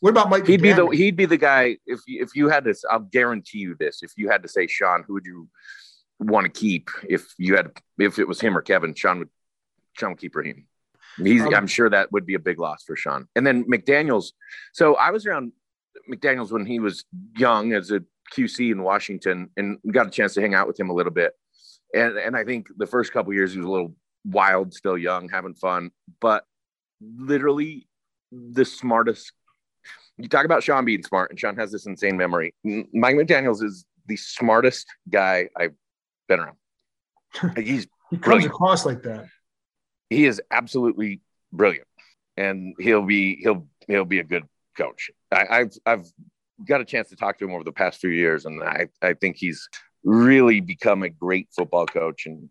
[0.00, 0.46] What about Mike?
[0.46, 2.84] He'd be the he'd be the guy if if you had this.
[2.90, 4.02] I'll guarantee you this.
[4.02, 5.48] If you had to say Sean, who would you
[6.18, 6.90] want to keep?
[7.08, 9.30] If you had if it was him or Kevin, Sean would
[9.94, 10.66] Sean would keep Raheem.
[11.16, 13.26] He's um, I'm sure that would be a big loss for Sean.
[13.34, 14.34] And then McDaniel's.
[14.74, 15.52] So I was around
[16.10, 17.04] McDaniel's when he was
[17.36, 18.02] young as a
[18.34, 21.32] QC in Washington and got a chance to hang out with him a little bit.
[21.94, 25.28] And and I think the first couple years he was a little wild, still young,
[25.28, 26.44] having fun, but
[27.00, 27.86] literally
[28.32, 29.32] the smartest
[30.18, 32.54] you talk about Sean being smart, and Sean has this insane memory.
[32.64, 35.74] Mike McDaniels is the smartest guy I've
[36.28, 36.56] been around.
[37.56, 39.26] He's he comes across like that.
[40.08, 41.20] He is absolutely
[41.52, 41.88] brilliant,
[42.36, 44.44] and he'll be he'll he'll be a good
[44.76, 45.10] coach.
[45.30, 46.06] I, I've I've
[46.64, 49.14] got a chance to talk to him over the past few years, and I I
[49.14, 49.68] think he's
[50.04, 52.48] really become a great football coach, and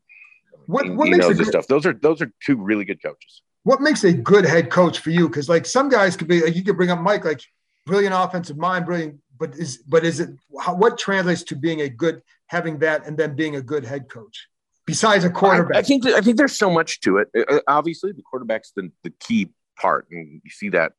[0.67, 1.67] what, what he knows his stuff.
[1.67, 3.41] Those are those are two really good coaches.
[3.63, 5.27] What makes a good head coach for you?
[5.27, 7.41] Because like some guys could be, like you could bring up Mike, like
[7.85, 9.19] brilliant offensive mind, brilliant.
[9.37, 10.29] But is but is it
[10.61, 14.07] how, what translates to being a good having that and then being a good head
[14.07, 14.47] coach?
[14.85, 15.75] besides a quarterback?
[15.75, 17.29] I, I think I think there's so much to it.
[17.35, 20.93] Uh, obviously, the quarterback's the, the key part, and you see that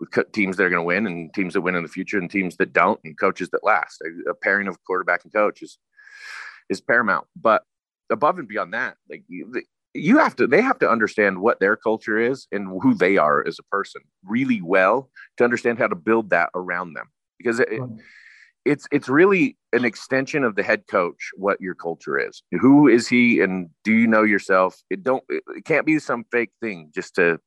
[0.00, 2.30] with teams that are going to win and teams that win in the future and
[2.30, 4.02] teams that don't and coaches that last.
[4.02, 5.78] A, a pairing of quarterback and coach is
[6.68, 7.26] is paramount.
[7.36, 7.62] But
[8.10, 11.76] above and beyond that, like you, you have to, they have to understand what their
[11.76, 15.96] culture is and who they are as a person really well to understand how to
[15.96, 17.08] build that around them
[17.38, 17.68] because it,
[18.64, 23.08] it's it's really an extension of the head coach what your culture is who is
[23.08, 27.14] he and do you know yourself it don't it can't be some fake thing just
[27.14, 27.40] to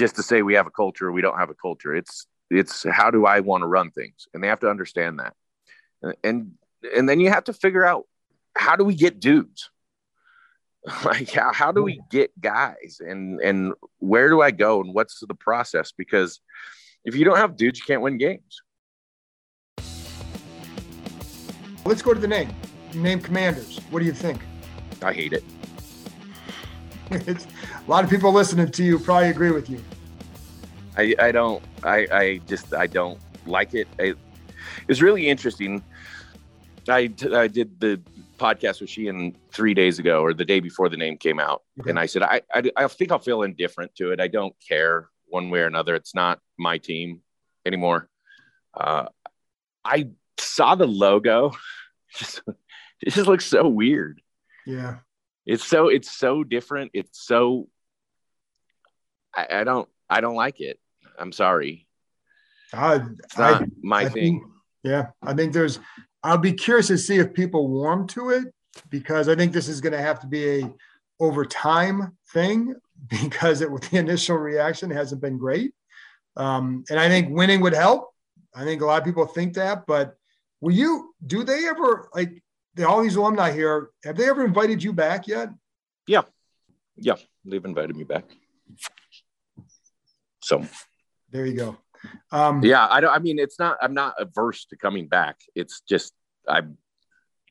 [0.00, 3.10] just to say we have a culture we don't have a culture it's it's how
[3.10, 5.34] do i want to run things and they have to understand that
[6.24, 6.52] and
[6.96, 8.06] and then you have to figure out
[8.56, 9.70] how do we get dudes
[11.04, 15.20] like how, how do we get guys and and where do i go and what's
[15.20, 16.40] the process because
[17.04, 18.62] if you don't have dudes you can't win games
[21.84, 22.54] Let's go to the name.
[22.94, 23.80] Name Commanders.
[23.90, 24.40] What do you think?
[25.02, 25.42] I hate it.
[27.26, 29.82] it's, a lot of people listening to you probably agree with you.
[30.96, 31.62] I, I don't.
[31.82, 33.88] I, I just I don't like it.
[33.98, 34.14] I,
[34.86, 35.82] it's really interesting.
[36.88, 38.00] I, I did the
[38.38, 41.62] podcast with Sheehan three days ago or the day before the name came out.
[41.80, 41.90] Okay.
[41.90, 44.20] And I said, I, I, I, think I'll feel indifferent to it.
[44.20, 45.94] I don't care one way or another.
[45.94, 47.20] It's not my team
[47.66, 48.08] anymore.
[48.72, 49.06] Uh,
[49.84, 51.52] I saw the logo.
[52.16, 52.42] Just,
[53.00, 54.20] it just looks so weird.
[54.66, 54.96] Yeah.
[55.46, 56.90] It's so it's so different.
[56.94, 57.68] It's so
[59.34, 60.78] I, I don't I don't like it.
[61.18, 61.86] I'm sorry.
[62.72, 64.40] I, it's not I, my I thing.
[64.40, 64.42] Think,
[64.84, 65.78] yeah, I think there's.
[66.22, 68.44] I'll be curious to see if people warm to it
[68.90, 70.74] because I think this is going to have to be a
[71.18, 72.74] over time thing
[73.08, 75.72] because it with the initial reaction hasn't been great.
[76.36, 78.10] Um, and I think winning would help.
[78.54, 80.16] I think a lot of people think that, but
[80.60, 81.14] Will you?
[81.26, 82.42] Do they ever like
[82.74, 83.90] the, all these alumni here?
[84.04, 85.50] Have they ever invited you back yet?
[86.06, 86.22] Yeah,
[86.96, 88.24] yeah, they've invited me back.
[90.42, 90.64] So
[91.30, 91.76] there you go.
[92.32, 93.12] Um, yeah, I don't.
[93.12, 93.78] I mean, it's not.
[93.80, 95.36] I'm not averse to coming back.
[95.54, 96.12] It's just
[96.48, 96.62] I.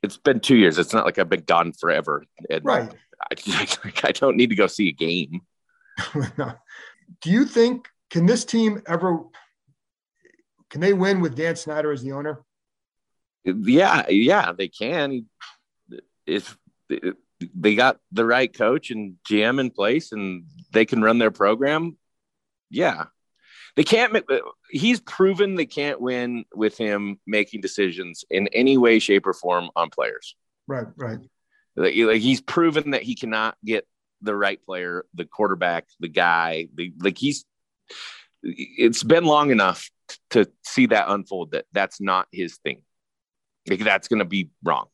[0.02, 0.80] It's been two years.
[0.80, 2.24] It's not like I've been gone forever.
[2.50, 2.92] And right.
[3.32, 3.68] I,
[4.04, 5.42] I don't need to go see a game.
[7.22, 9.20] Do you think can this team ever?
[10.70, 12.44] Can they win with Dan Snyder as the owner?
[13.58, 15.26] Yeah, yeah, they can.
[16.26, 16.58] If
[17.56, 21.98] they got the right coach and GM in place and they can run their program,
[22.70, 23.06] yeah.
[23.76, 24.26] They can't Make,
[24.72, 29.70] he's proven they can't win with him making decisions in any way shape or form
[29.76, 30.36] on players.
[30.68, 31.20] Right, right.
[31.76, 33.88] Like, like he's proven that he cannot get
[34.22, 37.46] the right player, the quarterback, the guy, the like he's
[38.44, 39.90] it's been long enough
[40.32, 42.82] to see that unfold that that's not his thing
[43.78, 44.88] that's going to be wrong.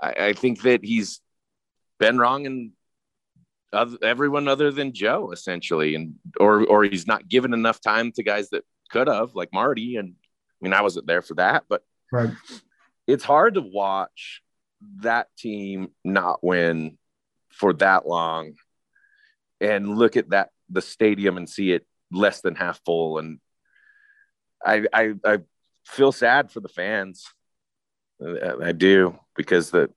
[0.00, 1.20] I, I, think that he's
[1.98, 2.72] been wrong and
[3.72, 8.22] other, everyone other than Joe, essentially, and or or he's not given enough time to
[8.22, 9.96] guys that could have, like Marty.
[9.96, 12.30] And I mean, I wasn't there for that, but right.
[13.06, 14.42] it's hard to watch
[15.00, 16.96] that team not win
[17.50, 18.54] for that long
[19.60, 23.40] and look at that the stadium and see it less than half full and
[24.64, 25.38] I, I I
[25.86, 27.24] feel sad for the fans
[28.20, 29.90] I do because the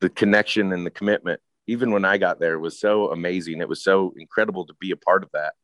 [0.00, 3.60] the connection and the commitment, even when I got there, was so amazing.
[3.60, 5.54] It was so incredible to be a part of that.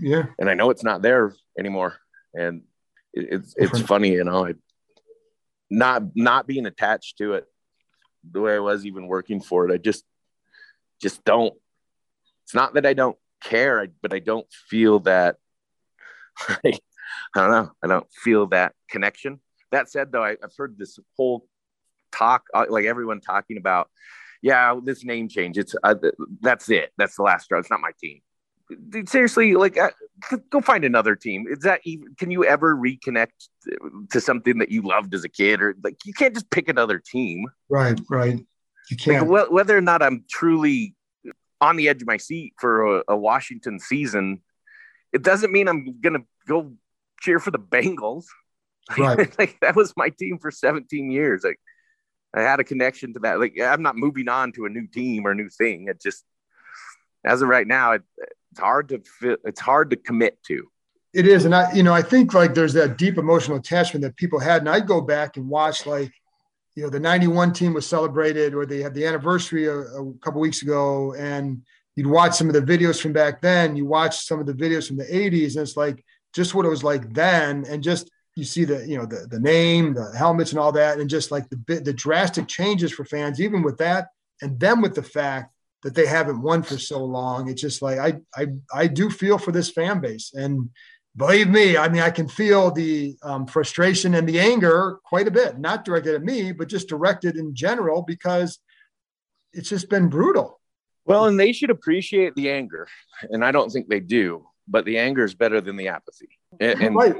[0.00, 1.96] Yeah, and I know it's not there anymore,
[2.34, 2.62] and
[3.12, 4.54] it, it's it's funny, you know, I,
[5.70, 7.44] not not being attached to it
[8.28, 9.72] the way I was even working for it.
[9.72, 10.04] I just
[11.00, 11.54] just don't.
[12.44, 15.36] It's not that I don't care, but I don't feel that.
[16.48, 16.72] I
[17.34, 17.70] don't know.
[17.82, 19.40] I don't feel that connection
[19.72, 21.46] that said, though, I, have heard this whole
[22.12, 23.90] talk, uh, like everyone talking about,
[24.42, 25.58] yeah, this name change.
[25.58, 25.94] It's uh,
[26.40, 26.92] that's it.
[26.98, 27.58] That's the last straw.
[27.58, 28.20] It's not my team.
[28.88, 29.90] Dude, seriously, like, uh,
[30.50, 31.46] go find another team.
[31.48, 32.14] Is that even?
[32.16, 33.48] Can you ever reconnect
[34.10, 36.98] to something that you loved as a kid, or like you can't just pick another
[36.98, 37.46] team?
[37.68, 38.44] Right, right.
[38.90, 39.28] You can't.
[39.28, 40.94] Like, whether or not I'm truly
[41.60, 44.42] on the edge of my seat for a, a Washington season,
[45.12, 46.72] it doesn't mean I'm gonna go
[47.20, 48.26] cheer for the Bengals.
[48.96, 49.34] Right.
[49.38, 51.42] like that was my team for 17 years.
[51.44, 51.60] Like
[52.34, 53.40] I had a connection to that.
[53.40, 55.88] Like I'm not moving on to a new team or a new thing.
[55.88, 56.24] It just
[57.24, 58.02] as of right now, it,
[58.52, 60.68] it's hard to fit, it's hard to commit to.
[61.12, 64.16] It is, and I, you know, I think like there's that deep emotional attachment that
[64.16, 66.12] people had, and I'd go back and watch like,
[66.74, 70.40] you know, the '91 team was celebrated, or they had the anniversary a, a couple
[70.40, 71.62] weeks ago, and
[71.96, 73.76] you'd watch some of the videos from back then.
[73.76, 76.70] You watch some of the videos from the '80s, and it's like just what it
[76.70, 80.52] was like then, and just you see the you know the the name, the helmets,
[80.52, 83.78] and all that, and just like the bit the drastic changes for fans, even with
[83.78, 84.08] that,
[84.42, 87.48] and then with the fact that they haven't won for so long.
[87.48, 90.68] It's just like I I I do feel for this fan base, and
[91.16, 95.32] believe me, I mean I can feel the um, frustration and the anger quite a
[95.32, 98.58] bit, not directed at me, but just directed in general because
[99.54, 100.60] it's just been brutal.
[101.06, 102.86] Well, and they should appreciate the anger,
[103.22, 104.46] and I don't think they do.
[104.68, 106.28] But the anger is better than the apathy,
[106.60, 107.16] and, and right.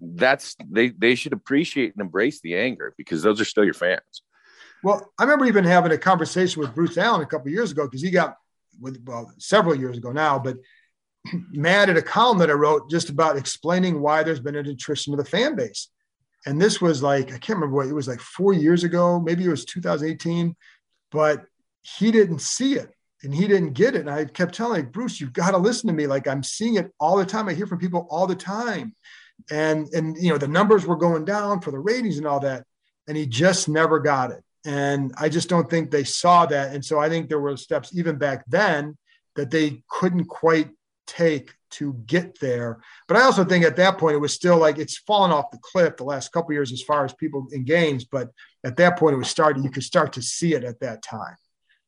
[0.00, 4.22] That's they they should appreciate and embrace the anger because those are still your fans.
[4.82, 8.02] Well, I remember even having a conversation with Bruce Allen a couple years ago because
[8.02, 8.36] he got
[8.80, 10.58] with well several years ago now, but
[11.50, 15.12] mad at a column that I wrote just about explaining why there's been an attrition
[15.12, 15.88] of the fan base.
[16.46, 19.44] And this was like, I can't remember what it was like four years ago, maybe
[19.44, 20.54] it was 2018,
[21.10, 21.44] but
[21.80, 22.90] he didn't see it
[23.22, 24.00] and he didn't get it.
[24.00, 26.06] And I kept telling like, Bruce, you've got to listen to me.
[26.06, 27.48] Like I'm seeing it all the time.
[27.48, 28.94] I hear from people all the time.
[29.50, 32.64] And and you know, the numbers were going down for the ratings and all that.
[33.06, 34.42] And he just never got it.
[34.64, 36.74] And I just don't think they saw that.
[36.74, 38.96] And so I think there were steps even back then
[39.36, 40.70] that they couldn't quite
[41.06, 42.80] take to get there.
[43.08, 45.58] But I also think at that point it was still like it's fallen off the
[45.58, 48.04] cliff the last couple years as far as people in games.
[48.04, 48.30] But
[48.64, 51.36] at that point it was starting, you could start to see it at that time.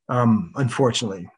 [0.09, 1.29] Um, unfortunately.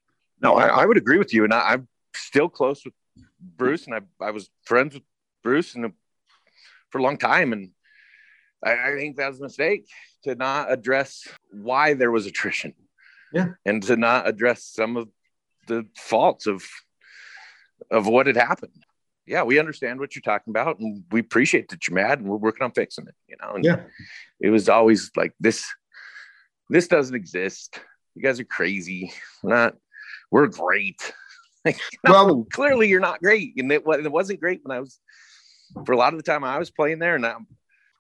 [0.40, 1.44] No, I, I would agree with you.
[1.44, 2.94] And I, am still close with
[3.40, 5.03] Bruce and I, I was friends with
[5.48, 5.94] Bruce and
[6.90, 7.54] for a long time.
[7.54, 7.70] And
[8.62, 9.88] I, I think that was a mistake
[10.24, 12.74] to not address why there was attrition.
[13.32, 13.52] Yeah.
[13.64, 15.08] And to not address some of
[15.66, 16.62] the faults of
[17.90, 18.84] of what had happened.
[19.26, 22.37] Yeah, we understand what you're talking about and we appreciate that you're mad and we're
[22.37, 23.54] working on fixing it, you know.
[23.54, 23.80] And yeah.
[24.40, 25.64] it was always like this
[26.68, 27.80] this doesn't exist.
[28.14, 29.12] You guys are crazy.
[29.42, 29.76] We're not
[30.30, 31.00] we're great.
[31.64, 33.54] Like, no, well, clearly you're not great.
[33.56, 34.98] And it, it wasn't great when I was
[35.85, 37.35] for a lot of the time I was playing there and I,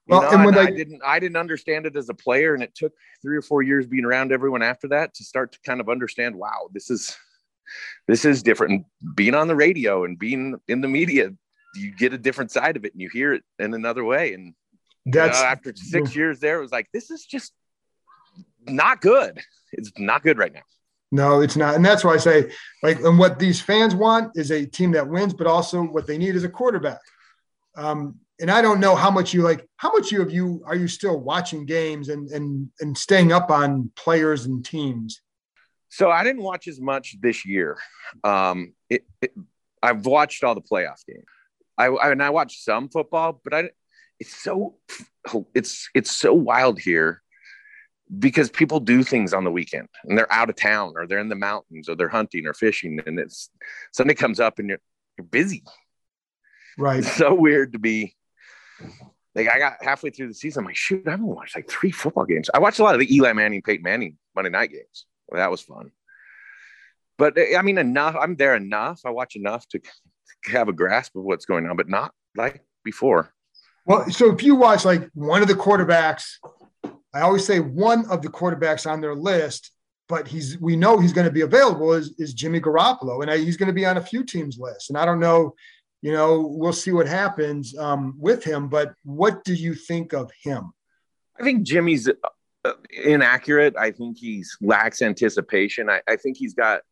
[0.08, 2.54] well, know, and when and I, I didn't, I didn't understand it as a player,
[2.54, 5.58] and it took three or four years being around everyone after that to start to
[5.64, 6.34] kind of understand.
[6.34, 7.14] Wow, this is
[8.06, 8.72] this is different.
[8.72, 11.30] And being on the radio and being in the media,
[11.74, 14.32] you get a different side of it, and you hear it in another way.
[14.32, 14.54] And
[15.04, 17.52] that's you know, after six years there, it was like this is just
[18.66, 19.38] not good.
[19.72, 20.62] It's not good right now.
[21.10, 21.74] No, it's not.
[21.74, 22.50] And that's why I say,
[22.82, 26.18] like, and what these fans want is a team that wins, but also what they
[26.18, 27.00] need is a quarterback.
[27.78, 30.74] Um, and I don't know how much you like, how much you of you are
[30.74, 35.22] you still watching games and and and staying up on players and teams?
[35.88, 37.78] So I didn't watch as much this year.
[38.24, 39.32] Um, it, it
[39.82, 41.24] I've watched all the playoff games.
[41.78, 43.70] I, I and I watched some football, but I
[44.20, 44.76] it's so
[45.54, 47.22] it's it's so wild here
[48.18, 51.28] because people do things on the weekend and they're out of town or they're in
[51.28, 53.50] the mountains or they're hunting or fishing and it's
[53.92, 54.80] Sunday comes up and you're
[55.16, 55.62] you're busy.
[56.78, 57.00] Right.
[57.00, 58.14] It's so weird to be
[59.34, 60.60] like I got halfway through the season.
[60.60, 62.48] I'm like, shoot, I haven't watched like three football games.
[62.52, 65.06] I watched a lot of the Eli Manning, Peyton Manning Monday night games.
[65.28, 65.90] Well, that was fun.
[67.18, 68.16] But eh, I mean, enough.
[68.18, 69.00] I'm there enough.
[69.04, 69.80] I watch enough to
[70.46, 73.32] have a grasp of what's going on, but not like before.
[73.84, 76.34] Well, so if you watch like one of the quarterbacks,
[77.14, 79.72] I always say one of the quarterbacks on their list,
[80.08, 83.38] but he's we know he's going to be available is, is Jimmy Garoppolo, and I,
[83.38, 84.90] he's going to be on a few teams' list.
[84.90, 85.54] And I don't know
[86.02, 88.68] you know, we'll see what happens um, with him.
[88.68, 90.72] But what do you think of him?
[91.38, 92.72] I think Jimmy's uh,
[93.04, 93.76] inaccurate.
[93.76, 95.90] I think he's lacks anticipation.
[95.90, 96.82] I, I think he's got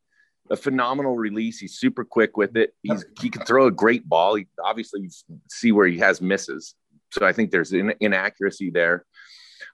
[0.51, 1.59] a phenomenal release.
[1.59, 2.75] He's super quick with it.
[2.83, 4.37] He's he can throw a great ball.
[4.37, 5.11] He obviously
[5.51, 6.75] see where he has misses.
[7.12, 9.05] So I think there's an inaccuracy there.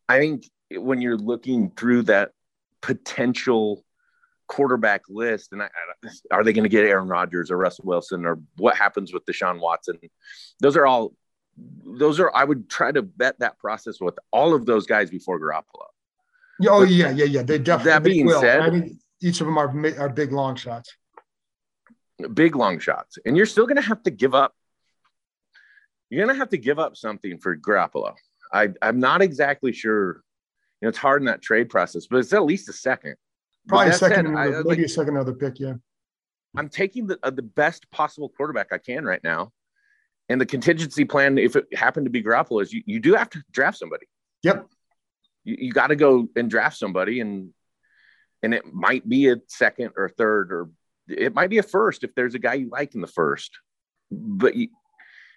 [0.09, 2.31] I think when you're looking through that
[2.81, 3.85] potential
[4.53, 5.69] quarterback list, and I,
[6.31, 9.61] are they going to get Aaron Rodgers or Russell Wilson or what happens with Deshaun
[9.61, 9.99] Watson?
[10.61, 11.15] Those are all.
[11.85, 12.31] Those are.
[12.35, 15.87] I would try to bet that process with all of those guys before Garoppolo.
[16.69, 17.43] Oh but yeah, yeah, yeah.
[17.43, 17.93] They definitely.
[17.93, 18.41] That being will.
[18.41, 20.95] said, I mean, each of them are are big long shots.
[22.35, 24.55] Big long shots, and you're still going to have to give up.
[26.11, 28.15] You're going to have to give up something for Garoppolo.
[28.53, 30.23] I, I'm not exactly sure.
[30.81, 33.17] You know, it's hard in that trade process, but it's at least a second.
[33.69, 35.61] Probably a second, said, I, maybe like, a second other pick.
[35.61, 35.75] Yeah.
[36.57, 39.53] I'm taking the uh, the best possible quarterback I can right now,
[40.29, 43.29] And the contingency plan, if it happened to be Garoppolo, is you, you do have
[43.31, 44.07] to draft somebody.
[44.43, 44.67] Yep.
[45.45, 47.51] You, you got to go and draft somebody, and
[48.43, 50.71] and it might be a second or third, or
[51.09, 53.51] it might be a first if there's a guy you like in the first.
[54.11, 54.69] But you,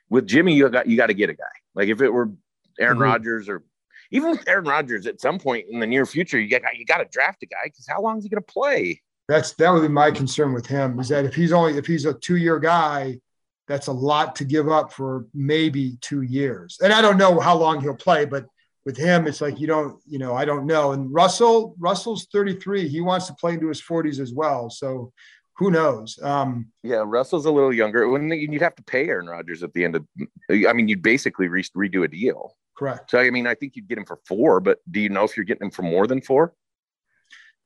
[0.10, 1.44] with Jimmy, you got you got to get a guy.
[1.74, 2.32] Like if it were
[2.80, 3.04] Aaron mm-hmm.
[3.04, 3.64] Rodgers or
[4.12, 6.98] even with Aaron Rodgers at some point in the near future, you got you got
[6.98, 9.02] to draft a guy because how long is he going to play?
[9.28, 12.06] That's that would be my concern with him is that if he's only if he's
[12.06, 13.20] a two year guy,
[13.68, 16.78] that's a lot to give up for maybe two years.
[16.84, 18.46] And I don't know how long he'll play, but
[18.86, 20.92] with him, it's like you don't, you know, I don't know.
[20.92, 22.88] And Russell, Russell's 33.
[22.88, 24.70] He wants to play into his 40s as well.
[24.70, 25.12] So
[25.58, 26.20] who knows?
[26.22, 28.08] Um, yeah, Russell's a little younger.
[28.10, 30.06] When you'd have to pay Aaron Rodgers at the end of,
[30.50, 32.56] I mean, you'd basically re- redo a deal.
[32.78, 33.12] Correct.
[33.12, 35.38] So I mean, I think you'd get him for four, but do you know if
[35.38, 36.54] you're getting him for more than four?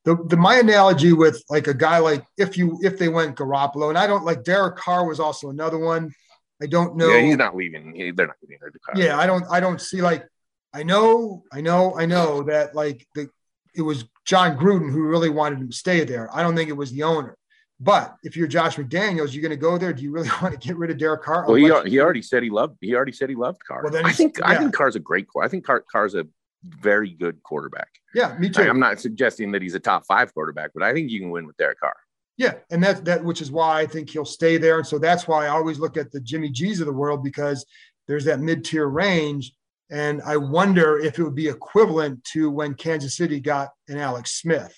[0.05, 3.89] The, the my analogy with like a guy like if you if they went Garoppolo
[3.89, 6.13] and I don't like Derek Carr was also another one.
[6.61, 7.09] I don't know.
[7.09, 7.95] Yeah, he's not leaving.
[7.95, 8.59] He, they're not leaving.
[8.95, 9.45] Yeah, I don't.
[9.49, 10.25] I don't see like.
[10.73, 11.43] I know.
[11.51, 11.97] I know.
[11.97, 13.29] I know that like the
[13.75, 16.29] it was Jon Gruden who really wanted him to stay there.
[16.35, 17.35] I don't think it was the owner.
[17.79, 19.93] But if you're Josh McDaniels, you're going to go there.
[19.93, 21.45] Do you really want to get rid of Derek Carr?
[21.47, 22.77] Well, he, he already said he loved.
[22.81, 23.83] He already said he loved Carr.
[23.83, 24.49] Well, then I think yeah.
[24.49, 25.27] I think Carr's a great.
[25.27, 25.49] Quarterback.
[25.49, 26.27] I think Carr, Carr's a
[26.63, 27.89] very good quarterback.
[28.13, 28.63] Yeah, me too.
[28.63, 31.47] I'm not suggesting that he's a top five quarterback, but I think you can win
[31.47, 31.95] with Derek Carr.
[32.37, 34.77] Yeah, and that's that, which is why I think he'll stay there.
[34.77, 37.65] And so that's why I always look at the Jimmy G's of the world because
[38.07, 39.53] there's that mid-tier range.
[39.91, 44.39] And I wonder if it would be equivalent to when Kansas City got an Alex
[44.39, 44.73] Smith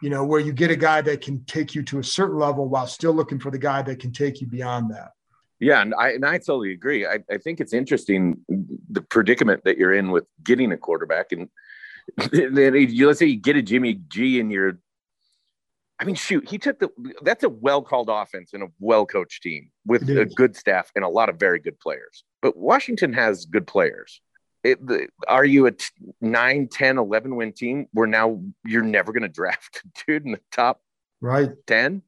[0.00, 2.68] you know, where you get a guy that can take you to a certain level
[2.68, 5.10] while still looking for the guy that can take you beyond that.
[5.58, 7.06] Yeah, and I and I totally agree.
[7.06, 11.48] I, I think it's interesting the predicament that you're in with getting a quarterback, and
[12.32, 14.78] then you, let's say you get a Jimmy G and you're.
[15.98, 16.88] I mean, shoot, he took the.
[17.22, 21.04] That's a well called offense and a well coached team with a good staff and
[21.04, 22.24] a lot of very good players.
[22.40, 24.22] But Washington has good players
[24.62, 25.86] it, the, are you a t-
[26.20, 27.86] 9 10 11 win team?
[27.92, 30.80] Where now you're never going to draft a dude in the top
[31.20, 31.50] right.
[31.66, 32.02] 10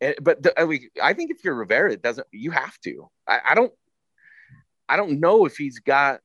[0.00, 3.10] eh, but the, I, mean, I think if you're rivera it doesn't you have to.
[3.26, 3.72] I, I don't
[4.88, 6.20] i don't know if he's got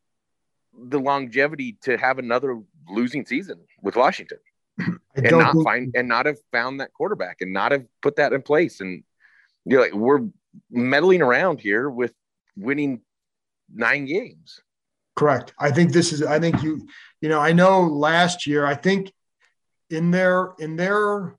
[0.73, 2.59] the longevity to have another
[2.89, 4.39] losing season with washington
[5.15, 5.65] and not think...
[5.65, 8.79] find and not have found that quarterback and not have put that in place.
[8.79, 9.03] And
[9.65, 10.27] you're like we're
[10.69, 12.13] meddling around here with
[12.55, 13.01] winning
[13.73, 14.61] nine games
[15.17, 15.51] Correct.
[15.59, 16.21] I think this is.
[16.21, 16.87] I think you.
[17.21, 18.65] You know, I know last year.
[18.65, 19.11] I think
[19.89, 21.35] in their in their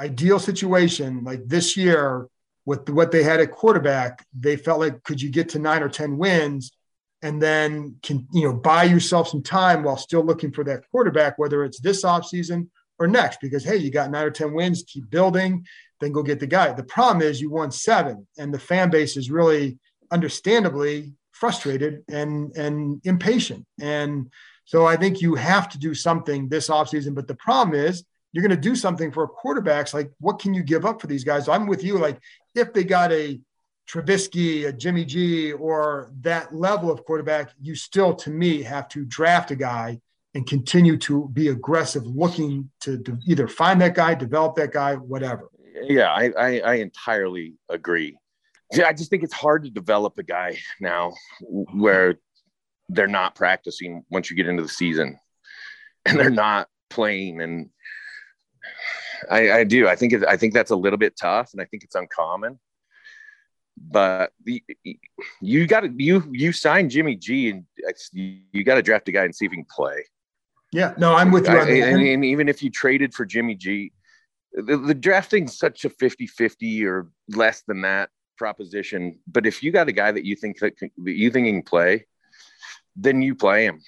[0.00, 2.28] ideal situation, like this year,
[2.64, 5.90] with what they had at quarterback, they felt like could you get to nine or
[5.90, 6.72] ten wins,
[7.20, 11.38] and then can you know buy yourself some time while still looking for that quarterback,
[11.38, 12.68] whether it's this offseason
[12.98, 15.66] or next, because hey, you got nine or ten wins, keep building,
[16.00, 16.72] then go get the guy.
[16.72, 19.78] The problem is you won seven, and the fan base is really
[20.10, 23.64] understandably frustrated and and impatient.
[23.80, 24.30] And
[24.64, 27.14] so I think you have to do something this offseason.
[27.14, 29.94] But the problem is you're going to do something for quarterbacks.
[29.94, 31.48] Like, what can you give up for these guys?
[31.48, 31.98] I'm with you.
[31.98, 32.18] Like,
[32.54, 33.40] if they got a
[33.88, 39.06] Trubisky, a Jimmy G, or that level of quarterback, you still, to me, have to
[39.06, 39.98] draft a guy
[40.34, 44.94] and continue to be aggressive, looking to, to either find that guy, develop that guy,
[44.94, 45.48] whatever.
[45.82, 48.18] Yeah, I, I, I entirely agree.
[48.72, 52.16] I just think it's hard to develop a guy now where
[52.88, 55.18] they're not practicing once you get into the season
[56.04, 57.40] and they're not playing.
[57.40, 57.70] And
[59.30, 59.88] I, I do.
[59.88, 62.58] I think it, I think that's a little bit tough, and I think it's uncommon.
[63.76, 64.62] But the,
[65.40, 67.64] you got to you you signed Jimmy G, and
[68.12, 70.04] you got to draft a guy and see if he can play.
[70.72, 71.56] Yeah, no, I'm with you.
[71.56, 73.92] I, and, and, even if you traded for Jimmy G,
[74.52, 79.18] the, the drafting such a 50-50 or less than that proposition.
[79.26, 82.06] But if you got a guy that you think that, that you think can play,
[82.96, 83.82] then you play him.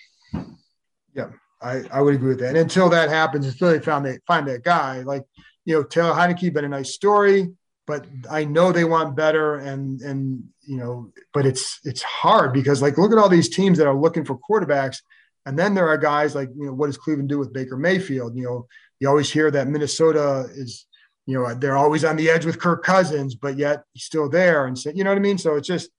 [1.15, 1.31] Yeah,
[1.61, 2.51] I, I would agree with that.
[2.51, 5.25] And until that happens, until they found that find that guy, like
[5.65, 7.49] you know, Taylor Heinicke been a nice story,
[7.87, 12.83] but I know they want better and and you know, but it's it's hard because
[12.83, 14.99] like look at all these teams that are looking for quarterbacks.
[15.47, 18.37] And then there are guys like, you know, what does Cleveland do with Baker Mayfield?
[18.37, 18.67] You know,
[19.01, 20.87] you always hear that Minnesota is
[21.31, 24.67] you know, they're always on the edge with Kirk Cousins, but yet he's still there.
[24.67, 25.39] And so, you know what I mean?
[25.39, 25.91] So it's just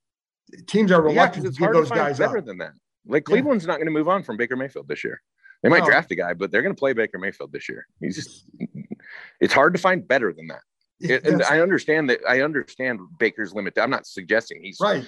[0.68, 2.46] teams are reluctant yeah, to give those to guys better up.
[2.46, 2.74] than that.
[3.06, 3.70] Like Cleveland's yeah.
[3.70, 5.22] not going to move on from Baker Mayfield this year.
[5.64, 5.86] They might no.
[5.86, 7.86] draft a guy, but they're going to play Baker Mayfield this year.
[8.00, 8.46] He's just,
[9.40, 10.62] it's hard to find better than that.
[11.00, 12.20] It, and I understand that.
[12.28, 13.78] I understand Baker's limit.
[13.78, 15.04] I'm not suggesting he's right.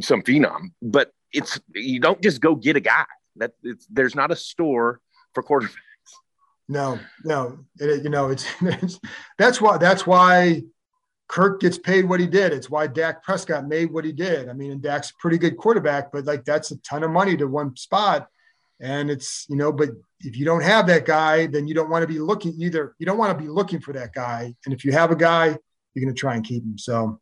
[0.00, 3.04] some phenom, but it's you don't just go get a guy.
[3.36, 5.00] That it's there's not a store
[5.34, 5.74] for quarterbacks.
[6.70, 9.00] No, no, it, you know, it's, it's
[9.38, 10.62] that's why that's why
[11.28, 12.52] Kirk gets paid what he did.
[12.52, 14.48] It's why Dak Prescott made what he did.
[14.48, 17.36] I mean, and Dak's a pretty good quarterback, but like that's a ton of money
[17.36, 18.28] to one spot.
[18.80, 19.90] And it's, you know, but
[20.20, 22.94] if you don't have that guy, then you don't want to be looking either.
[23.00, 24.54] You don't want to be looking for that guy.
[24.64, 26.78] And if you have a guy, you're going to try and keep him.
[26.78, 27.20] So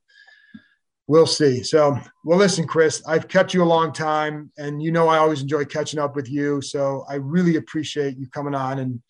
[1.07, 1.63] we'll see.
[1.63, 5.41] So, well, listen, Chris, I've kept you a long time and you know, I always
[5.41, 6.61] enjoy catching up with you.
[6.61, 9.03] So I really appreciate you coming on and,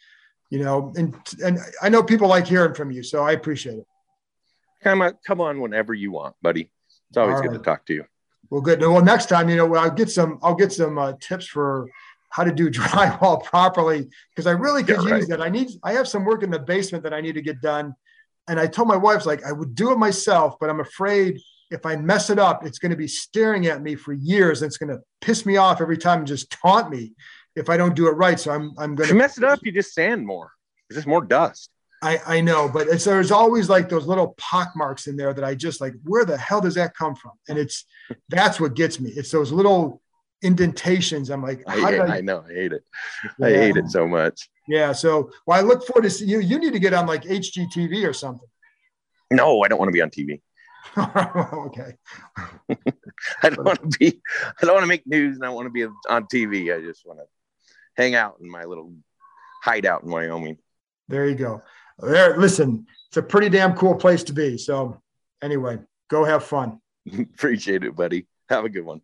[0.51, 3.03] you know, and, and I know people like hearing from you.
[3.03, 3.87] So I appreciate it.
[4.83, 6.71] Come on, come on whenever you want, buddy.
[7.11, 7.59] It's always All good right.
[7.59, 8.05] to talk to you.
[8.51, 8.81] Well, good.
[8.81, 11.89] Well, next time, you know, I'll get some, I'll get some uh, tips for
[12.31, 15.29] how to do drywall properly because I really could yeah, use right.
[15.29, 15.43] that.
[15.43, 17.95] I need, I have some work in the basement that I need to get done.
[18.49, 21.39] And I told my wife, like, I would do it myself, but I'm afraid
[21.71, 24.63] if I mess it up, it's going to be staring at me for years.
[24.63, 27.13] And it's going to piss me off every time and just taunt me
[27.59, 28.39] if I don't do it right.
[28.39, 29.61] So I'm, I'm going to mess it up.
[29.63, 30.53] You just sand more.
[30.89, 31.71] It's just more dust.
[32.01, 35.45] I, I know, but it's, there's always like those little pock marks in there that
[35.45, 37.33] I just like, where the hell does that come from?
[37.49, 37.85] And it's,
[38.29, 39.11] that's what gets me.
[39.11, 40.01] It's those little
[40.43, 41.29] indentations.
[41.29, 42.85] I'm like, I, hate, I, I, know, I hate it.
[43.39, 43.47] Yeah.
[43.47, 44.49] I hate it so much.
[44.69, 44.93] Yeah.
[44.93, 46.39] So, well, I look forward to see you.
[46.39, 48.49] You need to get on like HGTV or something.
[49.33, 50.41] No, I don't want to be on TV.
[50.97, 51.95] okay.
[53.43, 54.21] I don't want to be.
[54.61, 56.75] I don't want to make news, and I want to be on TV.
[56.75, 57.25] I just want to
[57.99, 58.95] hang out in my little
[59.63, 60.57] hideout in Wyoming.
[61.09, 61.63] There you go.
[61.99, 62.39] There.
[62.39, 64.57] Listen, it's a pretty damn cool place to be.
[64.57, 65.03] So,
[65.43, 65.79] anyway,
[66.09, 66.81] go have fun.
[67.13, 68.27] Appreciate it, buddy.
[68.49, 69.03] Have a good one.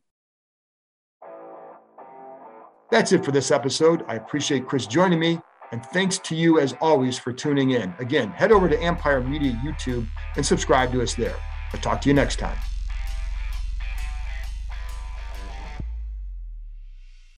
[2.91, 4.05] That's it for this episode.
[4.07, 5.41] I appreciate Chris joining me.
[5.73, 7.93] And thanks to you, as always, for tuning in.
[7.99, 11.35] Again, head over to Empire Media YouTube and subscribe to us there.
[11.73, 12.57] I'll talk to you next time.